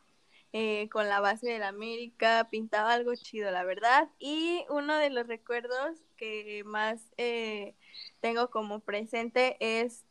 eh, 0.51 0.89
con 0.89 1.07
la 1.07 1.19
base 1.19 1.47
del 1.47 1.61
América, 1.61 2.47
pintaba 2.49 2.93
algo 2.93 3.13
chido, 3.13 3.51
la 3.51 3.63
verdad, 3.63 4.09
y 4.17 4.65
uno 4.69 4.97
de 4.97 5.11
los 5.11 5.27
recuerdos 5.27 5.99
que 6.17 6.63
más 6.65 7.11
eh, 7.17 7.75
tengo 8.19 8.49
como 8.49 8.79
presente 8.79 9.57
es 9.59 10.03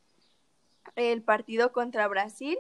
el 0.95 1.23
partido 1.23 1.73
contra 1.73 2.07
Brasil. 2.07 2.59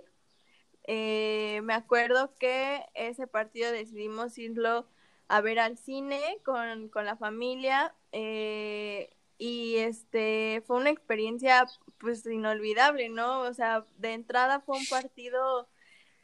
Eh, 0.89 1.61
me 1.63 1.75
acuerdo 1.75 2.35
que 2.41 2.85
ese 2.95 3.29
partido 3.29 3.71
decidimos 3.71 4.39
irlo 4.39 4.89
a 5.29 5.41
ver 5.41 5.61
al 5.61 5.79
cine 5.79 6.21
con, 6.45 6.89
con 6.89 7.05
la 7.07 7.17
familia. 7.17 7.95
Y 9.39 9.77
este 9.77 10.63
fue 10.67 10.77
una 10.77 10.91
experiencia 10.91 11.67
pues 11.99 12.27
inolvidable, 12.27 13.09
¿no? 13.09 13.41
O 13.43 13.55
sea, 13.55 13.85
de 13.99 14.13
entrada 14.13 14.61
fue 14.61 14.79
un 14.79 14.87
partido 14.87 15.69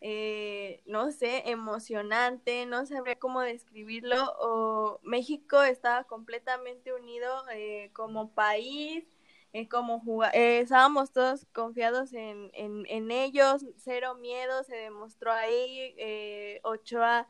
eh, 0.00 0.82
no 0.86 1.10
sé, 1.12 1.42
emocionante, 1.50 2.64
no 2.66 2.86
sabría 2.86 3.18
cómo 3.18 3.42
describirlo, 3.42 4.32
o 4.40 4.98
México 5.02 5.62
estaba 5.62 6.04
completamente 6.04 6.92
unido 6.94 7.44
eh, 7.52 7.90
como 7.92 8.32
país, 8.32 9.04
eh, 9.52 9.68
como 9.68 10.02
eh, 10.32 10.60
estábamos 10.60 11.12
todos 11.12 11.44
confiados 11.52 12.12
en, 12.14 12.50
en, 12.54 12.84
en, 12.88 13.10
ellos, 13.10 13.66
cero 13.76 14.14
miedo, 14.14 14.62
se 14.64 14.76
demostró 14.76 15.32
ahí, 15.32 15.94
eh, 15.98 16.60
Ochoa 16.62 17.28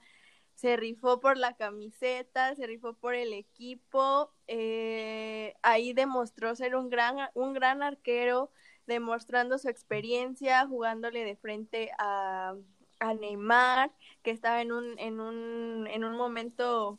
se 0.60 0.76
rifó 0.76 1.20
por 1.20 1.38
la 1.38 1.54
camiseta, 1.54 2.54
se 2.54 2.66
rifó 2.66 2.92
por 2.92 3.14
el 3.14 3.32
equipo, 3.32 4.30
eh, 4.46 5.54
ahí 5.62 5.94
demostró 5.94 6.54
ser 6.54 6.76
un 6.76 6.90
gran, 6.90 7.16
un 7.32 7.54
gran 7.54 7.82
arquero, 7.82 8.50
demostrando 8.86 9.56
su 9.56 9.70
experiencia, 9.70 10.66
jugándole 10.66 11.24
de 11.24 11.34
frente 11.34 11.90
a, 11.98 12.54
a 12.98 13.14
Neymar, 13.14 13.90
que 14.22 14.32
estaba 14.32 14.60
en 14.60 14.72
un, 14.72 14.98
en 14.98 15.20
un, 15.20 15.86
en 15.86 16.04
un 16.04 16.14
momento 16.18 16.98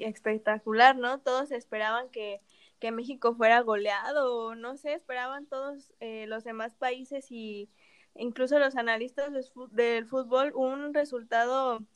espectacular, 0.00 0.96
¿no? 0.96 1.20
Todos 1.20 1.52
esperaban 1.52 2.08
que, 2.08 2.40
que 2.80 2.90
México 2.90 3.36
fuera 3.36 3.60
goleado, 3.60 4.56
no 4.56 4.76
sé, 4.76 4.94
esperaban 4.94 5.46
todos 5.46 5.92
eh, 6.00 6.26
los 6.26 6.42
demás 6.42 6.74
países 6.74 7.30
y 7.30 7.70
incluso 8.16 8.58
los 8.58 8.74
analistas 8.74 9.30
del 9.70 10.06
fútbol 10.08 10.50
un 10.56 10.92
resultado 10.92 11.86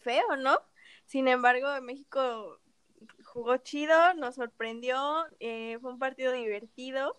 feo, 0.00 0.36
¿no? 0.36 0.58
Sin 1.06 1.28
embargo, 1.28 1.68
México 1.82 2.60
jugó 3.24 3.56
chido, 3.58 4.14
nos 4.14 4.34
sorprendió, 4.34 5.24
eh, 5.40 5.78
fue 5.80 5.92
un 5.92 5.98
partido 5.98 6.32
divertido 6.32 7.16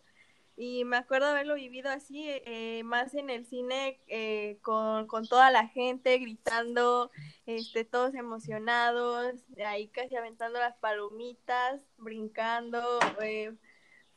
y 0.58 0.84
me 0.84 0.98
acuerdo 0.98 1.28
haberlo 1.28 1.56
vivido 1.56 1.90
así, 1.90 2.26
eh, 2.28 2.82
más 2.84 3.14
en 3.14 3.30
el 3.30 3.46
cine, 3.46 4.02
eh, 4.08 4.58
con, 4.62 5.08
con, 5.08 5.26
toda 5.26 5.52
la 5.52 5.68
gente 5.70 6.18
gritando, 6.18 7.12
este, 7.46 7.86
todos 7.86 8.14
emocionados, 8.14 9.36
ahí 9.66 9.88
casi 9.88 10.18
aventando 10.18 10.60
las 10.60 10.76
palomitas, 10.76 11.82
brincando. 11.98 13.00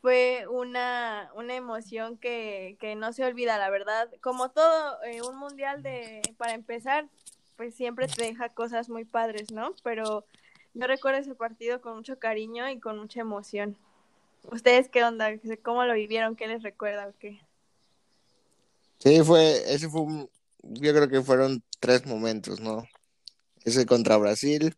Fue 0.00 0.48
una, 0.48 1.30
una 1.36 1.54
emoción 1.54 2.18
que, 2.18 2.76
que, 2.80 2.96
no 2.96 3.12
se 3.12 3.24
olvida, 3.24 3.56
la 3.56 3.70
verdad. 3.70 4.10
Como 4.20 4.50
todo, 4.50 4.98
un 5.30 5.38
mundial 5.38 5.84
de, 5.84 6.22
para 6.38 6.54
empezar, 6.54 7.08
pues 7.62 7.76
siempre 7.76 8.08
te 8.08 8.24
deja 8.24 8.48
cosas 8.48 8.88
muy 8.88 9.04
padres, 9.04 9.52
¿no? 9.52 9.72
Pero 9.84 10.26
yo 10.74 10.86
recuerdo 10.88 11.20
ese 11.20 11.36
partido 11.36 11.80
con 11.80 11.94
mucho 11.94 12.18
cariño 12.18 12.68
y 12.68 12.80
con 12.80 12.98
mucha 12.98 13.20
emoción. 13.20 13.76
¿Ustedes 14.50 14.88
qué 14.88 15.04
onda? 15.04 15.30
¿Cómo 15.62 15.84
lo 15.84 15.94
vivieron? 15.94 16.34
¿Qué 16.34 16.48
les 16.48 16.64
recuerda 16.64 17.06
o 17.06 17.14
qué? 17.20 17.40
Sí, 18.98 19.22
fue, 19.22 19.72
ese 19.72 19.88
fue 19.88 20.00
un, 20.00 20.28
yo 20.60 20.92
creo 20.92 21.08
que 21.08 21.22
fueron 21.22 21.62
tres 21.78 22.04
momentos, 22.04 22.58
¿no? 22.58 22.84
Ese 23.64 23.86
contra 23.86 24.16
Brasil, 24.16 24.74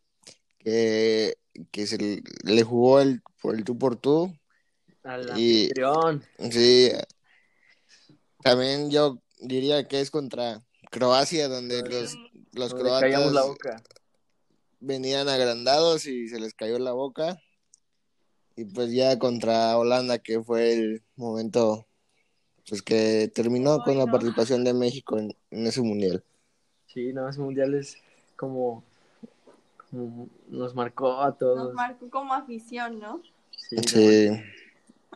que, 0.59 1.39
que 1.71 1.87
se 1.87 1.97
le, 1.97 2.23
le 2.43 2.63
jugó 2.65 3.01
el, 3.01 3.23
por 3.41 3.55
el 3.55 3.65
tú 3.65 3.79
por 3.79 3.97
tú. 3.97 4.31
Al 5.05 5.39
Y- 5.39 5.63
anfitrión. 5.63 6.23
Sí, 6.51 6.91
también 8.43 8.91
yo 8.91 9.23
diría 9.41 9.89
que 9.89 10.01
es 10.03 10.11
contra 10.11 10.63
Croacia, 10.91 11.49
donde 11.49 11.83
los, 11.83 12.17
los 12.55 12.73
la 12.73 12.79
croatas 12.79 13.33
boca. 13.49 13.83
venían 14.81 15.29
agrandados 15.29 16.07
y 16.07 16.29
se 16.29 16.39
les 16.41 16.55
cayó 16.55 16.79
la 16.79 16.93
boca. 16.93 17.39
Y 18.57 18.65
pues 18.67 18.93
ya 18.93 19.19
contra 19.19 19.77
Holanda, 19.77 20.19
que 20.19 20.41
fue 20.43 20.73
el 20.73 21.03
momento 21.17 21.87
pues 22.69 22.83
que 22.83 23.31
terminó 23.35 23.81
con 23.83 23.99
la 23.99 24.07
participación 24.07 24.65
de 24.65 24.73
México 24.75 25.19
en, 25.19 25.37
en 25.51 25.67
ese 25.67 25.83
mundial. 25.83 26.25
Sí, 26.87 27.13
no, 27.13 27.29
ese 27.29 27.41
mundial 27.41 27.75
es 27.75 27.99
como, 28.37 28.85
como 29.91 30.29
nos 30.49 30.75
marcó 30.75 31.21
a 31.21 31.37
todos. 31.37 31.57
Nos 31.59 31.75
marcó 31.75 32.09
como 32.11 32.33
afición, 32.35 33.01
¿no? 33.01 33.21
Sí, 33.57 33.77
Sí, 33.87 34.29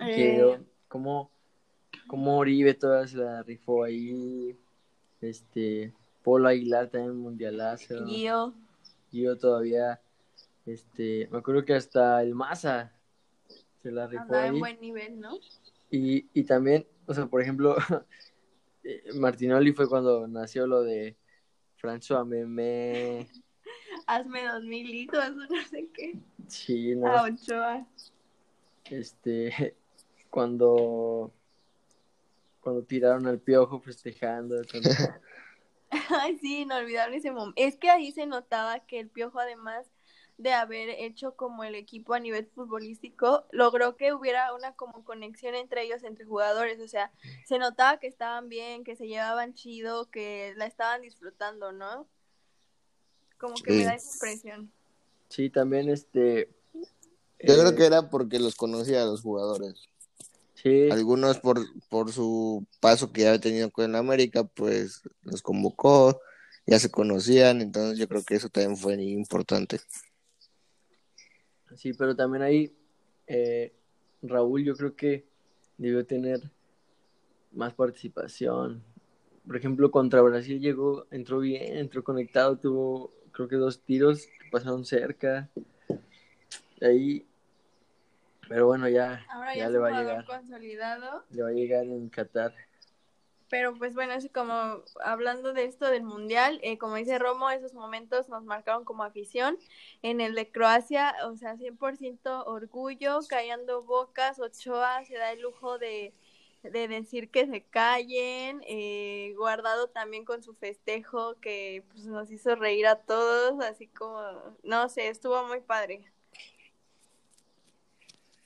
Eh, 0.00 0.60
como, 0.88 1.30
como 2.06 2.38
Oribe 2.38 2.74
toda 2.74 3.06
se 3.06 3.16
la 3.16 3.42
rifó 3.42 3.84
ahí. 3.84 4.56
Este, 5.20 5.92
Polo 6.28 6.48
Aguilar 6.48 6.90
también 6.90 7.16
mundialazo. 7.16 8.04
Gio, 8.06 8.52
Yo 9.10 9.38
todavía, 9.38 9.98
este, 10.66 11.26
me 11.32 11.38
acuerdo 11.38 11.64
que 11.64 11.72
hasta 11.74 12.20
el 12.22 12.34
Maza 12.34 12.92
se 13.82 13.90
la 13.90 14.06
rifó 14.06 14.24
andaba 14.24 14.46
en 14.48 14.52
ahí. 14.52 14.58
buen 14.60 14.78
nivel, 14.78 15.18
¿no? 15.18 15.38
Y, 15.90 16.26
y 16.34 16.44
también, 16.44 16.86
o 17.06 17.14
sea, 17.14 17.24
por 17.24 17.40
ejemplo, 17.40 17.76
eh, 18.84 19.04
Martinoli 19.14 19.72
fue 19.72 19.88
cuando 19.88 20.28
nació 20.28 20.66
lo 20.66 20.82
de 20.82 21.16
François 21.80 22.26
Memé, 22.26 23.26
Hazme 24.06 24.42
dos 24.46 24.64
mil 24.64 24.86
litros, 24.86 25.34
no 25.34 25.46
sé 25.70 25.88
qué. 25.94 26.18
sí, 26.46 26.94
¿no? 26.94 27.06
A 27.08 27.22
Ochoa. 27.22 27.86
este, 28.84 29.74
cuando, 30.28 31.32
cuando 32.60 32.82
tiraron 32.82 33.26
al 33.26 33.38
piojo 33.38 33.80
festejando, 33.80 34.56
cuando- 34.70 34.90
Ay, 36.10 36.38
sí, 36.38 36.60
inolvidable 36.62 37.16
ese 37.16 37.30
momento. 37.30 37.54
Es 37.56 37.76
que 37.76 37.90
ahí 37.90 38.12
se 38.12 38.26
notaba 38.26 38.80
que 38.80 39.00
el 39.00 39.08
Piojo, 39.08 39.38
además 39.38 39.86
de 40.36 40.52
haber 40.52 40.90
hecho 40.90 41.34
como 41.34 41.64
el 41.64 41.74
equipo 41.74 42.14
a 42.14 42.20
nivel 42.20 42.46
futbolístico, 42.46 43.46
logró 43.50 43.96
que 43.96 44.12
hubiera 44.12 44.54
una 44.54 44.74
como 44.76 45.04
conexión 45.04 45.56
entre 45.56 45.82
ellos, 45.82 46.04
entre 46.04 46.24
jugadores. 46.24 46.80
O 46.80 46.86
sea, 46.86 47.10
se 47.46 47.58
notaba 47.58 47.98
que 47.98 48.06
estaban 48.06 48.48
bien, 48.48 48.84
que 48.84 48.94
se 48.94 49.08
llevaban 49.08 49.54
chido, 49.54 50.10
que 50.10 50.54
la 50.56 50.66
estaban 50.66 51.02
disfrutando, 51.02 51.72
¿no? 51.72 52.06
Como 53.38 53.54
que 53.54 53.72
Sí. 53.72 53.78
me 53.78 53.84
da 53.84 53.94
esa 53.94 54.12
impresión. 54.12 54.72
sí, 55.28 55.50
también, 55.50 55.88
este, 55.90 56.48
yo 57.40 57.54
creo 57.54 57.68
eh, 57.68 57.74
que 57.76 57.86
era 57.86 58.08
porque 58.08 58.38
los 58.38 58.54
conocía 58.54 59.02
a 59.02 59.06
los 59.06 59.22
jugadores. 59.22 59.88
Sí, 60.62 60.90
Algunos 60.90 61.38
por, 61.38 61.58
por 61.88 62.12
su 62.12 62.66
paso 62.80 63.12
que 63.12 63.22
ya 63.22 63.28
había 63.28 63.40
tenido 63.40 63.70
con 63.70 63.94
América, 63.94 64.44
pues 64.44 65.02
los 65.22 65.42
convocó, 65.42 66.20
ya 66.66 66.78
se 66.78 66.90
conocían, 66.90 67.60
entonces 67.60 67.98
yo 67.98 68.08
creo 68.08 68.22
que 68.24 68.34
eso 68.34 68.48
también 68.48 68.76
fue 68.76 68.94
importante. 69.02 69.80
Sí, 71.76 71.92
pero 71.92 72.16
también 72.16 72.42
ahí 72.42 72.76
eh, 73.26 73.72
Raúl 74.22 74.64
yo 74.64 74.74
creo 74.74 74.96
que 74.96 75.24
debió 75.76 76.04
tener 76.04 76.40
más 77.52 77.74
participación. 77.74 78.82
Por 79.46 79.56
ejemplo, 79.56 79.90
contra 79.90 80.20
Brasil 80.22 80.60
llegó, 80.60 81.06
entró 81.10 81.38
bien, 81.40 81.76
entró 81.76 82.02
conectado, 82.02 82.58
tuvo 82.58 83.12
creo 83.32 83.48
que 83.48 83.56
dos 83.56 83.80
tiros 83.80 84.26
que 84.26 84.50
pasaron 84.50 84.84
cerca. 84.84 85.48
Ahí, 86.80 87.27
pero 88.48 88.66
bueno, 88.66 88.88
ya, 88.88 89.24
Ahora 89.30 89.54
ya, 89.54 89.64
ya 89.64 89.70
le 89.70 89.78
va 89.78 89.88
a 89.88 90.00
llegar, 90.00 90.24
consolidado. 90.24 91.24
le 91.30 91.42
va 91.42 91.48
a 91.48 91.52
llegar 91.52 91.84
en 91.84 92.08
Qatar. 92.08 92.54
Pero 93.50 93.74
pues 93.74 93.94
bueno, 93.94 94.12
es 94.12 94.28
como 94.32 94.82
hablando 95.02 95.54
de 95.54 95.64
esto 95.64 95.86
del 95.86 96.02
mundial, 96.02 96.60
eh, 96.62 96.76
como 96.76 96.96
dice 96.96 97.18
Romo, 97.18 97.48
esos 97.50 97.72
momentos 97.72 98.28
nos 98.28 98.44
marcaron 98.44 98.84
como 98.84 99.04
afición. 99.04 99.56
En 100.02 100.20
el 100.20 100.34
de 100.34 100.50
Croacia, 100.50 101.14
o 101.24 101.34
sea, 101.36 101.56
100% 101.56 102.44
orgullo, 102.46 103.20
callando 103.26 103.82
bocas, 103.82 104.38
Ochoa 104.38 105.02
se 105.06 105.14
da 105.16 105.32
el 105.32 105.40
lujo 105.40 105.78
de, 105.78 106.12
de 106.62 106.88
decir 106.88 107.30
que 107.30 107.46
se 107.46 107.62
callen, 107.64 108.60
eh, 108.66 109.32
guardado 109.38 109.88
también 109.88 110.26
con 110.26 110.42
su 110.42 110.54
festejo 110.54 111.36
que 111.40 111.84
pues, 111.90 112.04
nos 112.04 112.30
hizo 112.30 112.54
reír 112.54 112.86
a 112.86 112.96
todos, 112.96 113.64
así 113.64 113.86
como, 113.88 114.20
no 114.62 114.90
sé, 114.90 115.08
estuvo 115.08 115.42
muy 115.46 115.60
padre. 115.60 116.12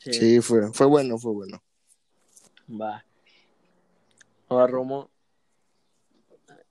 Sí, 0.04 0.12
Sí, 0.12 0.40
fue, 0.40 0.72
fue 0.72 0.86
bueno, 0.86 1.16
fue 1.18 1.32
bueno. 1.32 1.62
va. 2.68 3.04
Ahora 4.48 4.66
Romo, 4.66 5.10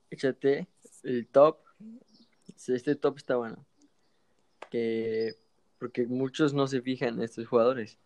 échate 0.10 0.68
el 1.04 1.28
top. 1.28 1.60
Este 2.68 2.96
top 2.96 3.18
está 3.18 3.38
bueno. 3.38 3.66
Que 4.70 5.36
porque 5.80 6.06
muchos 6.06 6.54
no 6.54 6.68
se 6.68 6.82
fijan 6.82 7.16
en 7.16 7.24
estos 7.24 7.48
jugadores. 7.48 7.98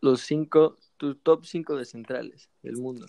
Los 0.00 0.22
cinco, 0.22 0.76
tu 0.96 1.14
top 1.14 1.46
5 1.46 1.76
de 1.76 1.84
centrales 1.84 2.50
del 2.62 2.76
mundo. 2.76 3.06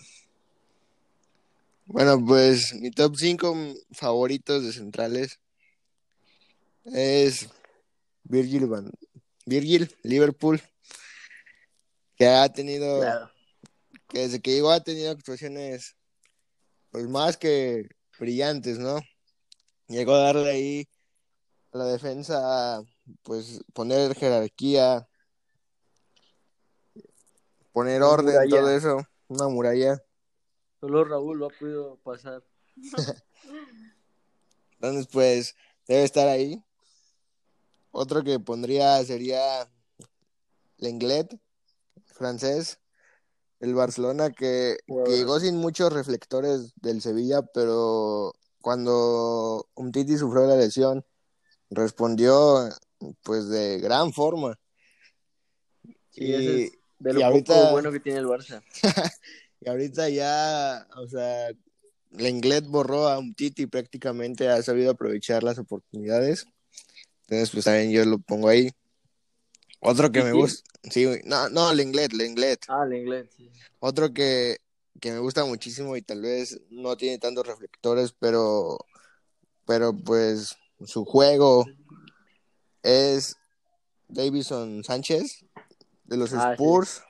Bueno, 1.86 2.24
pues 2.24 2.72
mi 2.80 2.90
top 2.90 3.16
5 3.16 3.54
favoritos 3.90 4.64
de 4.64 4.72
centrales 4.72 5.40
es 6.84 7.50
Virgil 8.22 8.66
Van 8.66 8.90
Virgil, 9.46 9.94
Liverpool, 10.02 10.60
que 12.16 12.26
ha 12.26 12.48
tenido, 12.52 13.00
Claro. 13.00 13.30
que 14.08 14.20
desde 14.20 14.40
que 14.40 14.52
llegó 14.52 14.70
ha 14.70 14.82
tenido 14.82 15.10
actuaciones 15.10 15.96
pues 16.90 17.08
más 17.08 17.36
que 17.36 17.88
brillantes, 18.18 18.78
¿no? 18.78 19.00
Llegó 19.88 20.14
a 20.14 20.18
darle 20.20 20.50
ahí 20.50 20.88
a 21.72 21.78
la 21.78 21.84
defensa, 21.86 22.82
pues 23.22 23.62
poner 23.72 24.14
jerarquía, 24.14 25.08
poner 27.72 27.96
Una 28.00 28.08
orden, 28.10 28.26
muralla. 28.34 28.48
todo 28.60 28.70
eso, 28.70 29.08
una 29.28 29.48
muralla. 29.48 30.02
Solo 30.80 31.04
Raúl 31.04 31.38
lo 31.38 31.46
ha 31.46 31.50
podido 31.50 31.96
pasar. 31.98 32.44
Entonces, 34.74 35.08
pues, 35.10 35.56
debe 35.88 36.04
estar 36.04 36.28
ahí. 36.28 36.62
Otro 37.96 38.24
que 38.24 38.40
pondría 38.40 39.02
sería 39.04 39.70
Lenglet, 40.78 41.38
francés, 42.06 42.80
el 43.60 43.72
Barcelona, 43.74 44.30
que, 44.30 44.78
llegó 45.06 45.38
sin 45.38 45.56
muchos 45.58 45.92
reflectores 45.92 46.72
del 46.82 47.00
Sevilla, 47.00 47.42
pero 47.42 48.34
cuando 48.60 49.68
Umtiti 49.74 50.18
sufrió 50.18 50.44
la 50.46 50.56
lesión, 50.56 51.04
respondió 51.70 52.68
pues 53.22 53.48
de 53.48 53.78
gran 53.78 54.12
forma. 54.12 54.58
Sí, 56.10 56.24
Y- 56.24 56.34
ese 56.34 56.64
es 56.64 56.72
de 56.98 57.10
y 57.10 57.14
lo 57.14 57.24
ahorita- 57.26 57.54
poco 57.54 57.70
bueno 57.70 57.92
que 57.92 58.00
tiene 58.00 58.18
el 58.18 58.26
Barça. 58.26 58.60
Y 59.60 59.68
ahorita 59.70 60.08
ya, 60.10 60.86
o 60.96 61.06
sea, 61.06 61.50
Lenglet 62.10 62.66
borró 62.66 63.08
a 63.08 63.18
Umtiti 63.18 63.66
prácticamente, 63.66 64.48
ha 64.50 64.60
sabido 64.62 64.90
aprovechar 64.90 65.42
las 65.44 65.58
oportunidades. 65.58 66.46
Entonces, 67.26 67.50
pues 67.50 67.64
también 67.64 67.90
yo 67.90 68.04
lo 68.04 68.18
pongo 68.18 68.48
ahí. 68.48 68.70
Otro 69.80 70.10
que 70.10 70.22
me 70.22 70.32
gusta, 70.32 70.62
sí, 70.90 71.06
no, 71.24 71.48
no, 71.50 71.72
Lenglet, 71.74 72.12
Lenglet. 72.12 72.60
Ah, 72.68 72.84
el 72.86 72.94
inglés. 72.94 73.28
sí. 73.36 73.50
Otro 73.80 74.14
que, 74.14 74.58
que 75.00 75.12
me 75.12 75.18
gusta 75.18 75.44
muchísimo 75.44 75.94
y 75.96 76.02
tal 76.02 76.22
vez 76.22 76.58
no 76.70 76.96
tiene 76.96 77.18
tantos 77.18 77.46
reflectores, 77.46 78.14
pero, 78.18 78.78
pero 79.66 79.92
pues 79.94 80.56
su 80.86 81.04
juego 81.04 81.66
es 82.82 83.36
Davison 84.08 84.82
Sánchez 84.84 85.44
de 86.04 86.16
los 86.16 86.32
Ah. 86.32 86.52
Spurs 86.52 87.02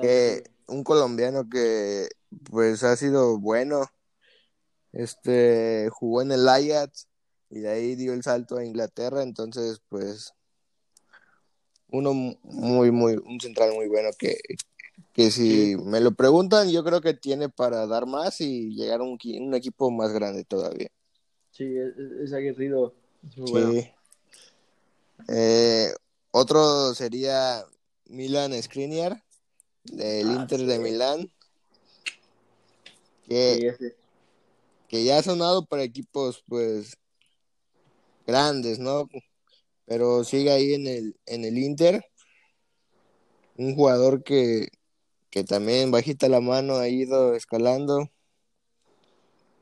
que 0.00 0.44
un 0.66 0.84
colombiano 0.84 1.48
que 1.48 2.08
pues 2.50 2.82
ha 2.84 2.96
sido 2.96 3.38
bueno 3.38 3.90
este 4.92 5.88
jugó 5.90 6.22
en 6.22 6.32
el 6.32 6.48
Ajax 6.48 7.08
y 7.50 7.60
de 7.60 7.68
ahí 7.68 7.94
dio 7.94 8.12
el 8.12 8.22
salto 8.22 8.56
a 8.56 8.64
Inglaterra 8.64 9.22
entonces 9.22 9.80
pues 9.88 10.32
uno 11.88 12.12
muy 12.14 12.90
muy 12.90 13.14
un 13.16 13.40
central 13.40 13.72
muy 13.74 13.88
bueno 13.88 14.10
que 14.18 14.36
que 15.12 15.30
si 15.30 15.76
me 15.76 16.00
lo 16.00 16.12
preguntan 16.12 16.70
yo 16.70 16.84
creo 16.84 17.00
que 17.00 17.14
tiene 17.14 17.48
para 17.48 17.86
dar 17.86 18.06
más 18.06 18.40
y 18.40 18.74
llegar 18.74 19.00
a 19.00 19.04
un, 19.04 19.18
qui- 19.18 19.40
un 19.40 19.54
equipo 19.54 19.90
más 19.90 20.12
grande 20.12 20.44
todavía 20.44 20.88
Sí, 21.52 21.64
es, 22.22 22.32
aguerrido. 22.34 22.92
Es 23.26 23.38
muy 23.38 23.46
Sí. 23.46 23.50
bueno. 23.50 23.72
Eh, 25.28 25.92
otro 26.32 26.94
sería 26.94 27.64
Milan 28.06 28.52
Skriniar 28.62 29.22
del 29.84 30.26
Ah, 30.28 30.34
Inter 30.40 30.58
sí. 30.60 30.66
de 30.66 30.78
Milán 30.78 31.32
que 33.26 33.74
Sí, 33.78 33.86
que 34.88 35.04
ya 35.04 35.18
ha 35.18 35.22
sonado 35.22 35.64
para 35.64 35.82
equipos 35.82 36.42
pues 36.46 36.96
grandes, 38.26 38.78
¿no? 38.78 39.08
Pero 39.86 40.24
sigue 40.24 40.50
ahí 40.52 40.74
en 40.74 40.86
el, 40.86 41.16
en 41.26 41.44
el 41.44 41.58
Inter. 41.58 42.04
Un 43.56 43.74
jugador 43.74 44.22
que, 44.24 44.68
que 45.30 45.44
también 45.44 45.90
bajita 45.90 46.28
la 46.28 46.40
mano 46.40 46.76
ha 46.76 46.88
ido 46.88 47.34
escalando. 47.34 48.10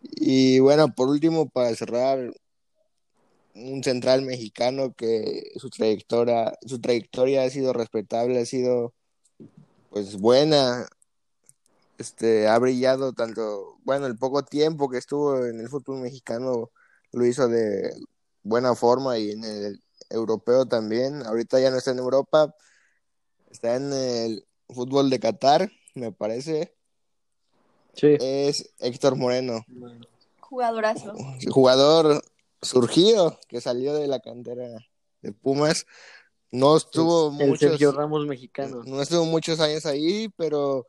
Y 0.03 0.59
bueno, 0.61 0.95
por 0.95 1.09
último, 1.09 1.49
para 1.49 1.75
cerrar, 1.75 2.33
un 3.55 3.83
central 3.85 4.23
mexicano 4.23 4.95
que 4.95 5.53
su 5.57 5.71
trayectoria, 5.71 6.57
su 6.67 6.81
trayectoria 6.81 7.45
ha 7.45 7.51
sido 7.51 7.73
respetable, 7.73 8.41
ha 8.41 8.47
sido 8.47 8.95
pues 9.91 10.17
buena, 10.17 10.89
este, 11.99 12.49
ha 12.49 12.59
brillado 12.59 13.13
tanto, 13.13 13.79
bueno, 13.85 14.07
el 14.07 14.19
poco 14.19 14.45
tiempo 14.45 14.91
que 14.91 14.99
estuvo 14.99 15.45
en 15.45 15.61
el 15.61 15.69
fútbol 15.69 16.01
mexicano 16.01 16.71
lo 17.13 17.27
hizo 17.27 17.49
de 17.49 17.95
buena 18.45 18.77
forma 18.77 19.19
y 19.19 19.33
en 19.33 19.43
el 19.43 19.83
europeo 20.11 20.67
también. 20.67 21.27
Ahorita 21.27 21.59
ya 21.59 21.71
no 21.71 21.79
está 21.79 21.91
en 21.91 21.99
Europa, 21.99 22.55
está 23.51 23.75
en 23.75 23.93
el 23.93 24.47
fútbol 24.69 25.11
de 25.11 25.19
Qatar, 25.19 25.71
me 25.95 26.13
parece. 26.13 26.77
Sí. 27.95 28.17
Es 28.21 28.71
Héctor 28.79 29.17
Moreno, 29.17 29.65
Jugadorazo. 30.41 31.15
jugador 31.51 32.23
surgido 32.61 33.39
que 33.49 33.61
salió 33.61 33.95
de 33.95 34.09
la 34.09 34.21
cantera 34.21 34.69
de 35.23 35.33
Pumas. 35.33 35.87
No 36.51 36.77
estuvo 36.77 37.29
el 37.29 37.49
muchos, 37.49 37.71
Sergio 37.71 37.93
Ramos 37.93 38.27
mexicano. 38.27 38.83
no 38.87 39.03
estuvo 39.03 39.25
muchos 39.25 39.59
años 39.61 39.87
ahí, 39.87 40.29
pero 40.37 40.87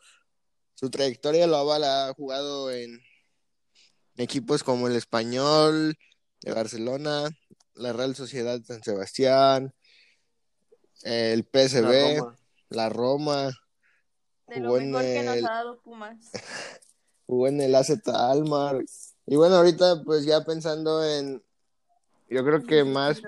su 0.75 0.89
trayectoria 0.89 1.47
lo 1.47 1.57
avala. 1.57 2.09
Ha 2.09 2.13
jugado 2.13 2.71
en 2.71 3.01
equipos 4.17 4.63
como 4.63 4.87
el 4.87 4.95
Español 4.95 5.95
de 6.41 6.53
Barcelona, 6.53 7.29
la 7.75 7.93
Real 7.93 8.15
Sociedad 8.15 8.61
San 8.63 8.83
Sebastián, 8.83 9.73
el 11.03 11.39
La 11.39 11.45
PSV, 11.67 12.17
Roma. 12.19 12.37
la 12.69 12.89
Roma, 12.89 13.51
De 14.47 14.59
lo 14.59 14.73
mejor 14.73 15.01
que 15.01 15.23
nos 15.23 15.35
el- 15.37 15.45
ha 15.45 15.49
dado 15.51 15.79
Pumas. 15.81 16.17
jugó 17.27 17.47
en 17.47 17.61
el 17.61 17.75
AZ 17.75 17.89
Almar. 18.07 18.83
Y 19.25 19.35
bueno, 19.35 19.55
ahorita 19.55 20.03
pues 20.03 20.25
ya 20.25 20.43
pensando 20.45 21.03
en, 21.03 21.43
yo 22.29 22.43
creo 22.45 22.63
que 22.63 22.83
más 22.83 23.21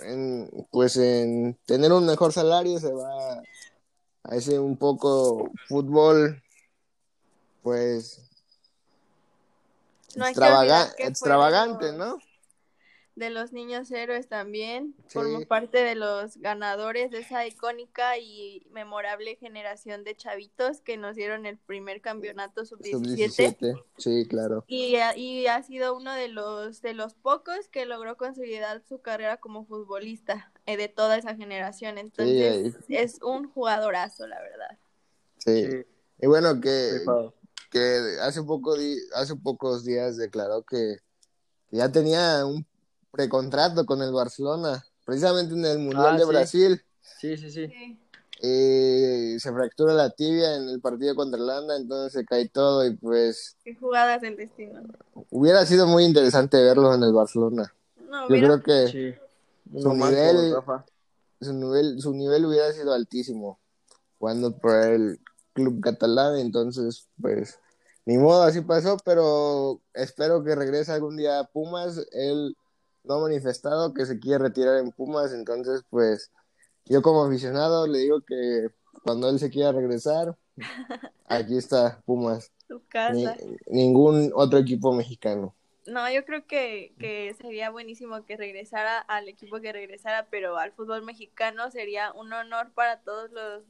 en, 0.00 0.50
pues 0.70 0.96
en 0.96 1.58
tener 1.66 1.92
un 1.92 2.06
mejor 2.06 2.32
salario 2.32 2.78
se 2.80 2.92
va 2.92 3.42
a 4.24 4.34
ese 4.36 4.58
un 4.58 4.76
poco 4.76 5.50
fútbol 5.68 6.42
pues 7.62 8.22
No 10.16 10.26
extravagante, 10.26 11.92
los- 11.92 11.96
¿no? 11.98 12.18
De 13.16 13.30
los 13.30 13.50
niños 13.52 13.90
héroes 13.90 14.28
también. 14.28 14.94
Sí. 15.08 15.14
Formó 15.14 15.40
parte 15.46 15.78
de 15.78 15.94
los 15.94 16.36
ganadores 16.36 17.10
de 17.10 17.20
esa 17.20 17.46
icónica 17.46 18.18
y 18.18 18.66
memorable 18.70 19.36
generación 19.36 20.04
de 20.04 20.14
chavitos 20.14 20.82
que 20.82 20.98
nos 20.98 21.16
dieron 21.16 21.46
el 21.46 21.56
primer 21.56 22.02
campeonato 22.02 22.66
sub-17. 22.66 22.90
Sub-17, 22.92 23.84
sí, 23.96 24.26
claro. 24.28 24.64
Y, 24.68 24.96
ha- 24.96 25.16
y 25.16 25.46
ha 25.46 25.62
sido 25.62 25.96
uno 25.96 26.12
de 26.12 26.28
los 26.28 26.82
de 26.82 26.92
los 26.92 27.14
pocos 27.14 27.68
que 27.68 27.86
logró 27.86 28.18
consolidar 28.18 28.82
su 28.86 29.00
carrera 29.00 29.38
como 29.38 29.64
futbolista 29.64 30.52
eh, 30.66 30.76
de 30.76 30.88
toda 30.88 31.16
esa 31.16 31.34
generación. 31.34 31.96
Entonces 31.96 32.76
es 32.88 33.18
un 33.22 33.48
jugadorazo, 33.50 34.26
la 34.26 34.38
verdad. 34.42 34.78
Sí. 35.38 35.64
Sí, 35.70 35.76
Y 36.20 36.26
bueno, 36.26 36.60
que, 36.60 37.00
que 37.70 38.18
hace 38.20 38.42
poco 38.42 38.76
di- 38.76 39.00
hace 39.14 39.34
pocos 39.36 39.84
días 39.86 40.18
declaró 40.18 40.62
que 40.64 40.96
ya 41.70 41.90
tenía 41.90 42.44
un 42.44 42.66
precontrato 43.16 43.86
con 43.86 44.02
el 44.02 44.12
Barcelona, 44.12 44.84
precisamente 45.04 45.54
en 45.54 45.64
el 45.64 45.78
Mundial 45.78 46.14
Ah, 46.14 46.18
de 46.18 46.24
sí. 46.24 46.28
Brasil. 46.28 46.82
Sí, 47.20 47.36
sí, 47.38 47.50
sí. 47.50 47.98
Y 48.42 49.40
se 49.40 49.50
fractura 49.52 49.94
la 49.94 50.10
tibia 50.10 50.56
en 50.56 50.68
el 50.68 50.80
partido 50.82 51.14
contra 51.14 51.40
Holanda, 51.40 51.74
entonces 51.76 52.12
se 52.12 52.26
cae 52.26 52.48
todo 52.50 52.84
y 52.86 52.94
pues 52.94 53.56
Qué 53.64 53.74
jugadas 53.74 54.20
del 54.20 54.36
destino. 54.36 54.82
hubiera 55.30 55.64
sido 55.64 55.86
muy 55.86 56.04
interesante 56.04 56.62
verlo 56.62 56.92
en 56.94 57.02
el 57.02 57.14
Barcelona. 57.14 57.72
No, 58.10 58.28
Yo 58.28 58.34
hubiera- 58.34 58.60
creo 58.60 58.62
que 58.62 58.92
Sí. 58.92 59.80
su 59.80 59.88
nivel- 59.94 60.54
su 61.40 61.52
nivel, 61.54 62.00
su 62.02 62.12
nivel 62.12 62.44
hubiera 62.44 62.72
sido 62.72 62.92
altísimo 62.92 63.58
jugando 64.18 64.56
por 64.58 64.74
el 64.84 65.18
club 65.54 65.80
catalán, 65.80 66.36
entonces 66.36 67.08
pues 67.20 67.58
ni 68.04 68.18
modo, 68.18 68.42
así 68.42 68.60
pasó, 68.60 68.98
pero 69.04 69.80
espero 69.94 70.44
que 70.44 70.54
regrese 70.54 70.92
algún 70.92 71.16
día 71.16 71.40
a 71.40 71.44
Pumas. 71.44 72.06
Él 72.12 72.54
no 73.06 73.14
ha 73.14 73.20
manifestado 73.20 73.94
que 73.94 74.06
se 74.06 74.18
quiere 74.18 74.38
retirar 74.38 74.78
en 74.78 74.90
Pumas, 74.90 75.32
entonces 75.32 75.82
pues 75.90 76.30
yo 76.84 77.02
como 77.02 77.24
aficionado 77.24 77.86
le 77.86 77.98
digo 77.98 78.20
que 78.20 78.68
cuando 79.02 79.28
él 79.28 79.38
se 79.38 79.50
quiera 79.50 79.72
regresar, 79.72 80.36
aquí 81.26 81.56
está 81.56 82.00
Pumas, 82.04 82.52
su 82.68 82.78
Ni- 82.78 82.84
casa. 82.88 83.36
ningún 83.66 84.32
otro 84.34 84.58
equipo 84.58 84.92
mexicano. 84.92 85.54
No, 85.86 86.10
yo 86.10 86.24
creo 86.24 86.44
que, 86.46 86.94
que 86.98 87.32
sería 87.40 87.70
buenísimo 87.70 88.24
que 88.24 88.36
regresara 88.36 88.98
al 88.98 89.28
equipo 89.28 89.60
que 89.60 89.72
regresara, 89.72 90.26
pero 90.30 90.58
al 90.58 90.72
fútbol 90.72 91.04
mexicano 91.04 91.70
sería 91.70 92.12
un 92.12 92.32
honor 92.32 92.72
para 92.72 92.98
todos 93.02 93.30
los, 93.30 93.62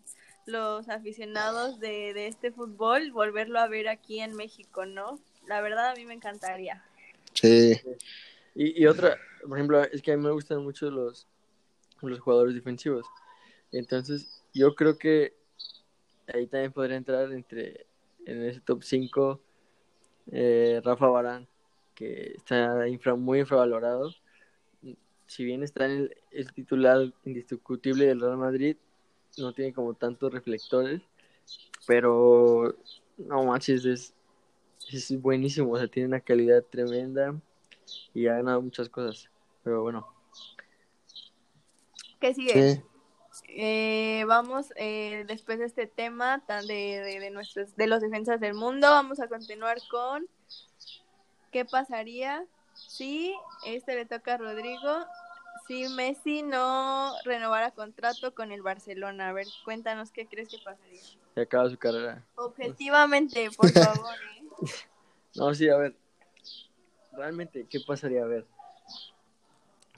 los 0.47 0.89
aficionados 0.89 1.79
de, 1.79 2.15
de 2.15 2.29
este 2.29 2.53
fútbol 2.53 3.13
volverlo 3.13 3.59
a 3.61 3.69
ver 3.69 3.89
aquí 3.89 4.21
en 4.21 4.35
México, 4.35 4.87
¿no? 4.87 5.21
La 5.47 5.61
verdad 5.61 5.91
a 5.91 5.95
mí 5.95 6.07
me 6.07 6.15
encantaría. 6.15 6.83
Sí, 7.35 7.79
Y, 8.57 8.83
y 8.83 8.87
otra, 8.87 9.19
por 9.47 9.59
ejemplo, 9.59 9.83
es 9.83 10.01
que 10.01 10.13
a 10.13 10.17
mí 10.17 10.25
me 10.25 10.33
gustan 10.33 10.65
mucho 10.65 10.91
los, 10.91 11.29
los 12.01 12.19
jugadores 12.21 12.55
defensivos. 12.55 13.07
Entonces, 13.71 14.43
yo 14.55 14.75
creo 14.75 14.97
que 14.97 15.35
ahí 16.33 16.47
también 16.47 16.73
podría 16.73 16.97
entrar 16.97 17.31
entre 17.33 17.87
en 18.25 18.43
ese 18.45 18.61
top 18.61 18.83
5 18.83 19.41
Rafa 20.83 21.07
Barán, 21.07 21.47
que 21.95 22.33
está 22.35 22.89
infra, 22.89 23.15
muy 23.15 23.41
infravalorado. 23.41 24.11
Si 25.27 25.45
bien 25.45 25.63
está 25.63 25.85
en 25.85 25.91
el, 25.91 26.17
el 26.31 26.53
titular 26.53 27.13
indiscutible 27.25 28.07
del 28.07 28.21
Real 28.21 28.39
Madrid, 28.39 28.77
no 29.37 29.53
tiene 29.53 29.75
como 29.75 29.93
tantos 29.93 30.33
reflectores. 30.33 31.03
Pero, 31.87 32.75
no 33.19 33.45
manches, 33.45 33.85
es, 33.85 34.15
es 34.91 35.21
buenísimo, 35.21 35.73
o 35.73 35.79
sea, 35.79 35.89
tiene 35.89 36.09
una 36.09 36.21
calidad 36.21 36.65
tremenda 36.65 37.39
y 38.15 38.27
ha 38.27 38.35
ganado 38.35 38.63
muchas 38.63 38.89
cosas. 38.89 39.29
Pero 39.63 39.83
bueno, 39.83 40.07
¿Qué 42.21 42.35
sigue? 42.35 42.75
Sí. 42.75 42.83
Eh, 43.49 44.25
vamos, 44.27 44.73
eh, 44.77 45.25
después 45.29 45.59
de 45.59 45.67
este 45.67 45.87
tema 45.87 46.43
tan 46.47 46.67
de, 46.67 47.01
de, 47.01 47.21
de 47.21 47.31
nuestros, 47.31 47.77
de 47.77 47.87
los 47.87 48.01
defensas 48.01 48.41
del 48.41 48.55
mundo, 48.55 48.89
vamos 48.89 49.21
a 49.21 49.29
continuar 49.29 49.79
con 49.91 50.27
qué 51.53 51.65
pasaría 51.65 52.45
si 52.75 53.35
este 53.67 53.95
le 53.95 54.07
toca 54.07 54.35
a 54.35 54.37
Rodrigo, 54.39 55.07
si 55.67 55.89
Messi 55.89 56.43
no 56.43 57.13
renovara 57.25 57.71
contrato 57.71 58.35
con 58.35 58.53
el 58.53 58.63
Barcelona. 58.63 59.29
A 59.29 59.33
ver, 59.33 59.47
cuéntanos 59.65 60.11
qué 60.11 60.27
crees 60.27 60.49
que 60.49 60.59
pasaría. 60.59 61.01
se 61.35 61.41
acaba 61.41 61.69
su 61.69 61.77
carrera. 61.77 62.25
Objetivamente, 62.37 63.51
por 63.57 63.71
favor. 63.71 64.15
¿eh? 64.37 64.43
No, 65.35 65.53
sí, 65.53 65.69
a 65.69 65.77
ver. 65.77 65.95
Realmente, 67.17 67.67
¿qué 67.69 67.81
pasaría? 67.81 68.23
A 68.23 68.27
ver. 68.27 68.47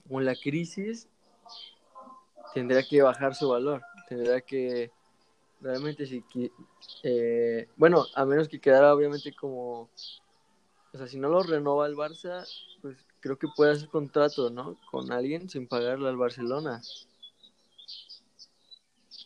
Con 0.07 0.25
la 0.25 0.35
crisis, 0.35 1.07
tendría 2.53 2.83
que 2.83 3.01
bajar 3.01 3.35
su 3.35 3.49
valor. 3.49 3.81
Tendría 4.07 4.41
que. 4.41 4.91
Realmente, 5.61 6.05
si. 6.05 6.23
eh, 7.03 7.67
bueno, 7.75 8.05
a 8.15 8.25
menos 8.25 8.47
que 8.47 8.59
quedara, 8.59 8.93
obviamente, 8.93 9.33
como. 9.33 9.89
O 10.91 10.97
sea, 10.97 11.07
si 11.07 11.19
no 11.19 11.29
lo 11.29 11.43
renova 11.43 11.85
el 11.85 11.95
Barça, 11.95 12.47
pues 12.81 12.97
creo 13.19 13.37
que 13.37 13.47
puede 13.55 13.73
hacer 13.73 13.89
contrato, 13.89 14.49
¿no? 14.49 14.77
Con 14.89 15.11
alguien 15.11 15.49
sin 15.49 15.67
pagarle 15.67 16.09
al 16.09 16.17
Barcelona. 16.17 16.81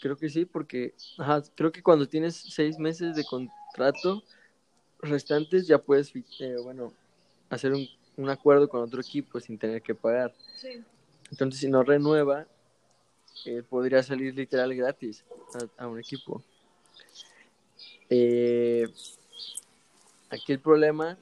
Creo 0.01 0.17
que 0.17 0.29
sí, 0.29 0.45
porque. 0.45 0.95
Ajá, 1.17 1.43
creo 1.55 1.71
que 1.71 1.83
cuando 1.83 2.07
tienes 2.07 2.35
seis 2.35 2.77
meses 2.79 3.15
de 3.15 3.23
contrato 3.23 4.23
restantes 4.99 5.67
ya 5.67 5.77
puedes, 5.77 6.11
eh, 6.39 6.55
bueno, 6.63 6.93
hacer 7.53 7.73
un, 7.73 7.87
un 8.17 8.29
acuerdo 8.29 8.67
con 8.67 8.81
otro 8.81 9.01
equipo 9.01 9.39
sin 9.39 9.57
tener 9.57 9.81
que 9.81 9.95
pagar. 9.95 10.33
Sí. 10.59 10.83
Entonces, 11.31 11.59
si 11.61 11.67
no 11.67 11.83
renueva, 11.83 12.45
eh, 13.45 13.63
podría 13.67 14.03
salir 14.03 14.35
literal 14.35 14.73
gratis 14.75 15.23
a, 15.77 15.83
a 15.83 15.87
un 15.87 15.99
equipo. 15.99 16.43
Eh, 18.09 18.87
aquí 20.29 20.51
el 20.53 20.59
problema, 20.59 21.17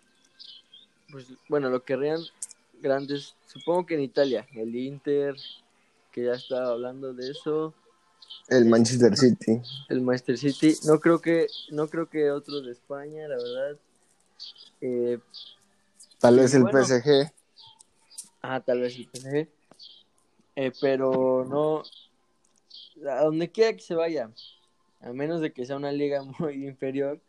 pues 1.11 1.27
bueno, 1.47 1.69
lo 1.69 1.83
querrían 1.83 2.19
grandes, 2.81 3.35
supongo 3.47 3.85
que 3.85 3.95
en 3.95 4.01
Italia, 4.01 4.47
el 4.55 4.75
Inter, 4.75 5.35
que 6.11 6.25
ya 6.25 6.33
estaba 6.33 6.71
hablando 6.71 7.13
de 7.13 7.31
eso, 7.31 7.73
El 8.49 8.65
Manchester 8.65 9.15
City. 9.15 9.61
el 9.89 10.01
Manchester 10.01 10.37
City, 10.37 10.75
no 10.85 10.99
creo 10.99 11.19
que, 11.21 11.47
no 11.71 11.87
creo 11.87 12.09
que 12.09 12.31
otros 12.31 12.65
de 12.65 12.71
España, 12.71 13.27
la 13.27 13.37
verdad. 13.37 13.77
Eh, 14.81 15.19
Tal 16.21 16.37
vez 16.37 16.53
el 16.53 16.63
Bueno. 16.63 16.85
PSG. 16.85 17.33
Ah, 18.41 18.59
tal 18.61 18.81
vez 18.81 18.95
el 18.95 19.09
PSG. 19.09 19.47
Eh, 20.55 20.71
pero 20.79 21.45
no. 21.49 21.81
A 23.09 23.23
donde 23.23 23.51
quiera 23.51 23.73
que 23.73 23.81
se 23.81 23.95
vaya, 23.95 24.29
a 24.99 25.11
menos 25.13 25.41
de 25.41 25.51
que 25.51 25.65
sea 25.65 25.77
una 25.77 25.91
liga 25.91 26.21
muy 26.39 26.67
inferior, 26.67 27.19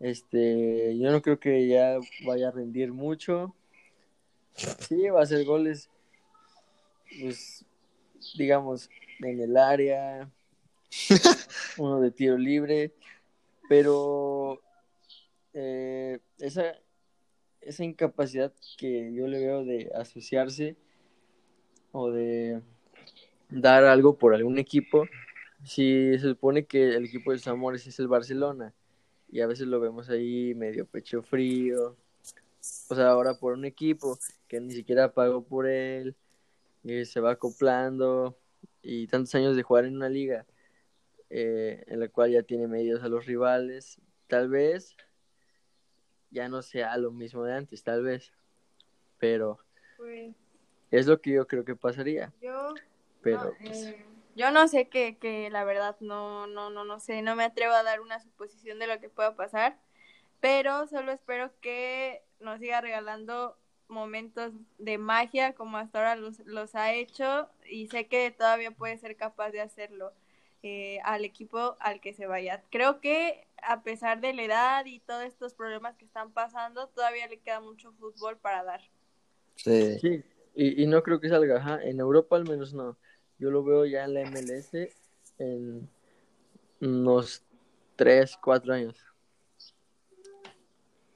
este, 0.00 0.98
yo 0.98 1.10
no 1.12 1.22
creo 1.22 1.38
que 1.38 1.68
ya 1.68 1.98
vaya 2.24 2.48
a 2.48 2.52
rendir 2.52 2.92
mucho. 2.92 3.54
Sí, 4.80 5.08
va 5.08 5.20
a 5.20 5.22
hacer 5.22 5.44
goles, 5.44 5.88
pues, 7.20 7.64
digamos, 8.36 8.90
en 9.20 9.40
el 9.40 9.56
área, 9.56 10.28
uno 11.78 12.00
de 12.00 12.10
tiro 12.10 12.36
libre, 12.36 12.92
pero 13.68 14.60
eh, 15.54 16.18
esa, 16.38 16.74
esa 17.68 17.84
incapacidad 17.84 18.52
que 18.78 19.12
yo 19.12 19.26
le 19.28 19.40
veo 19.40 19.64
de 19.64 19.90
asociarse 19.94 20.76
o 21.92 22.10
de 22.10 22.62
dar 23.50 23.84
algo 23.84 24.16
por 24.16 24.34
algún 24.34 24.58
equipo, 24.58 25.06
si 25.64 26.18
se 26.18 26.30
supone 26.30 26.64
que 26.64 26.96
el 26.96 27.04
equipo 27.04 27.30
de 27.30 27.38
sus 27.38 27.48
amores 27.48 27.86
es 27.86 27.98
el 27.98 28.08
Barcelona 28.08 28.74
y 29.30 29.40
a 29.40 29.46
veces 29.46 29.66
lo 29.66 29.80
vemos 29.80 30.08
ahí 30.08 30.54
medio 30.54 30.86
pecho 30.86 31.22
frío, 31.22 31.96
o 32.88 32.94
sea, 32.94 33.10
ahora 33.10 33.34
por 33.34 33.52
un 33.52 33.66
equipo 33.66 34.18
que 34.46 34.60
ni 34.60 34.72
siquiera 34.72 35.12
pagó 35.12 35.44
por 35.44 35.66
él 35.66 36.16
y 36.82 37.04
se 37.04 37.20
va 37.20 37.32
acoplando 37.32 38.38
y 38.82 39.06
tantos 39.08 39.34
años 39.34 39.56
de 39.56 39.62
jugar 39.62 39.84
en 39.84 39.96
una 39.96 40.08
liga 40.08 40.46
eh, 41.28 41.84
en 41.86 42.00
la 42.00 42.08
cual 42.08 42.30
ya 42.30 42.42
tiene 42.42 42.66
medidos 42.66 43.02
a 43.02 43.08
los 43.08 43.26
rivales, 43.26 44.00
tal 44.26 44.48
vez 44.48 44.96
ya 46.30 46.48
no 46.48 46.62
sea 46.62 46.96
lo 46.96 47.10
mismo 47.10 47.44
de 47.44 47.54
antes, 47.54 47.82
tal 47.82 48.02
vez, 48.02 48.32
pero 49.18 49.58
Pues 49.96 50.34
es 50.90 51.06
lo 51.06 51.20
que 51.20 51.32
yo 51.32 51.46
creo 51.46 51.64
que 51.64 51.76
pasaría, 51.76 52.32
yo 52.40 52.74
pero 53.20 53.44
No, 53.44 53.54
pues, 53.60 53.86
eh, 53.86 54.04
yo 54.34 54.50
no 54.50 54.68
sé 54.68 54.88
que, 54.88 55.18
que 55.18 55.50
la 55.50 55.64
verdad 55.64 55.96
no, 56.00 56.46
no, 56.46 56.70
no, 56.70 56.84
no 56.84 57.00
sé, 57.00 57.22
no 57.22 57.34
me 57.36 57.44
atrevo 57.44 57.72
a 57.74 57.82
dar 57.82 58.00
una 58.00 58.20
suposición 58.20 58.78
de 58.78 58.86
lo 58.86 59.00
que 59.00 59.08
pueda 59.08 59.34
pasar, 59.34 59.78
pero 60.40 60.86
solo 60.86 61.12
espero 61.12 61.50
que 61.60 62.22
nos 62.40 62.60
siga 62.60 62.80
regalando 62.80 63.58
momentos 63.88 64.52
de 64.78 64.98
magia 64.98 65.54
como 65.54 65.78
hasta 65.78 65.98
ahora 65.98 66.16
los, 66.16 66.40
los 66.40 66.74
ha 66.74 66.92
hecho 66.92 67.48
y 67.68 67.88
sé 67.88 68.06
que 68.06 68.30
todavía 68.30 68.70
puede 68.70 68.98
ser 68.98 69.16
capaz 69.16 69.50
de 69.50 69.60
hacerlo 69.60 70.12
eh, 70.62 70.98
al 71.04 71.24
equipo 71.24 71.76
al 71.80 72.00
que 72.00 72.14
se 72.14 72.26
vaya. 72.26 72.62
Creo 72.70 73.00
que 73.00 73.46
a 73.62 73.82
pesar 73.82 74.20
de 74.20 74.34
la 74.34 74.42
edad 74.42 74.86
y 74.86 75.00
todos 75.00 75.24
estos 75.24 75.54
problemas 75.54 75.96
que 75.96 76.04
están 76.04 76.32
pasando, 76.32 76.88
todavía 76.88 77.26
le 77.26 77.40
queda 77.40 77.60
mucho 77.60 77.92
fútbol 77.92 78.36
para 78.38 78.64
dar. 78.64 78.80
Sí. 79.56 79.98
sí, 79.98 80.22
y, 80.54 80.82
y 80.82 80.86
no 80.86 81.02
creo 81.02 81.20
que 81.20 81.28
salga, 81.28 81.56
ajá, 81.56 81.82
en 81.82 81.98
Europa 81.98 82.36
al 82.36 82.48
menos 82.48 82.72
no, 82.72 82.96
yo 83.38 83.50
lo 83.50 83.64
veo 83.64 83.84
ya 83.84 84.04
en 84.04 84.14
la 84.14 84.20
MLS 84.22 84.70
en 85.38 85.88
unos 86.80 87.42
3, 87.96 88.36
4 88.42 88.74
años. 88.74 88.96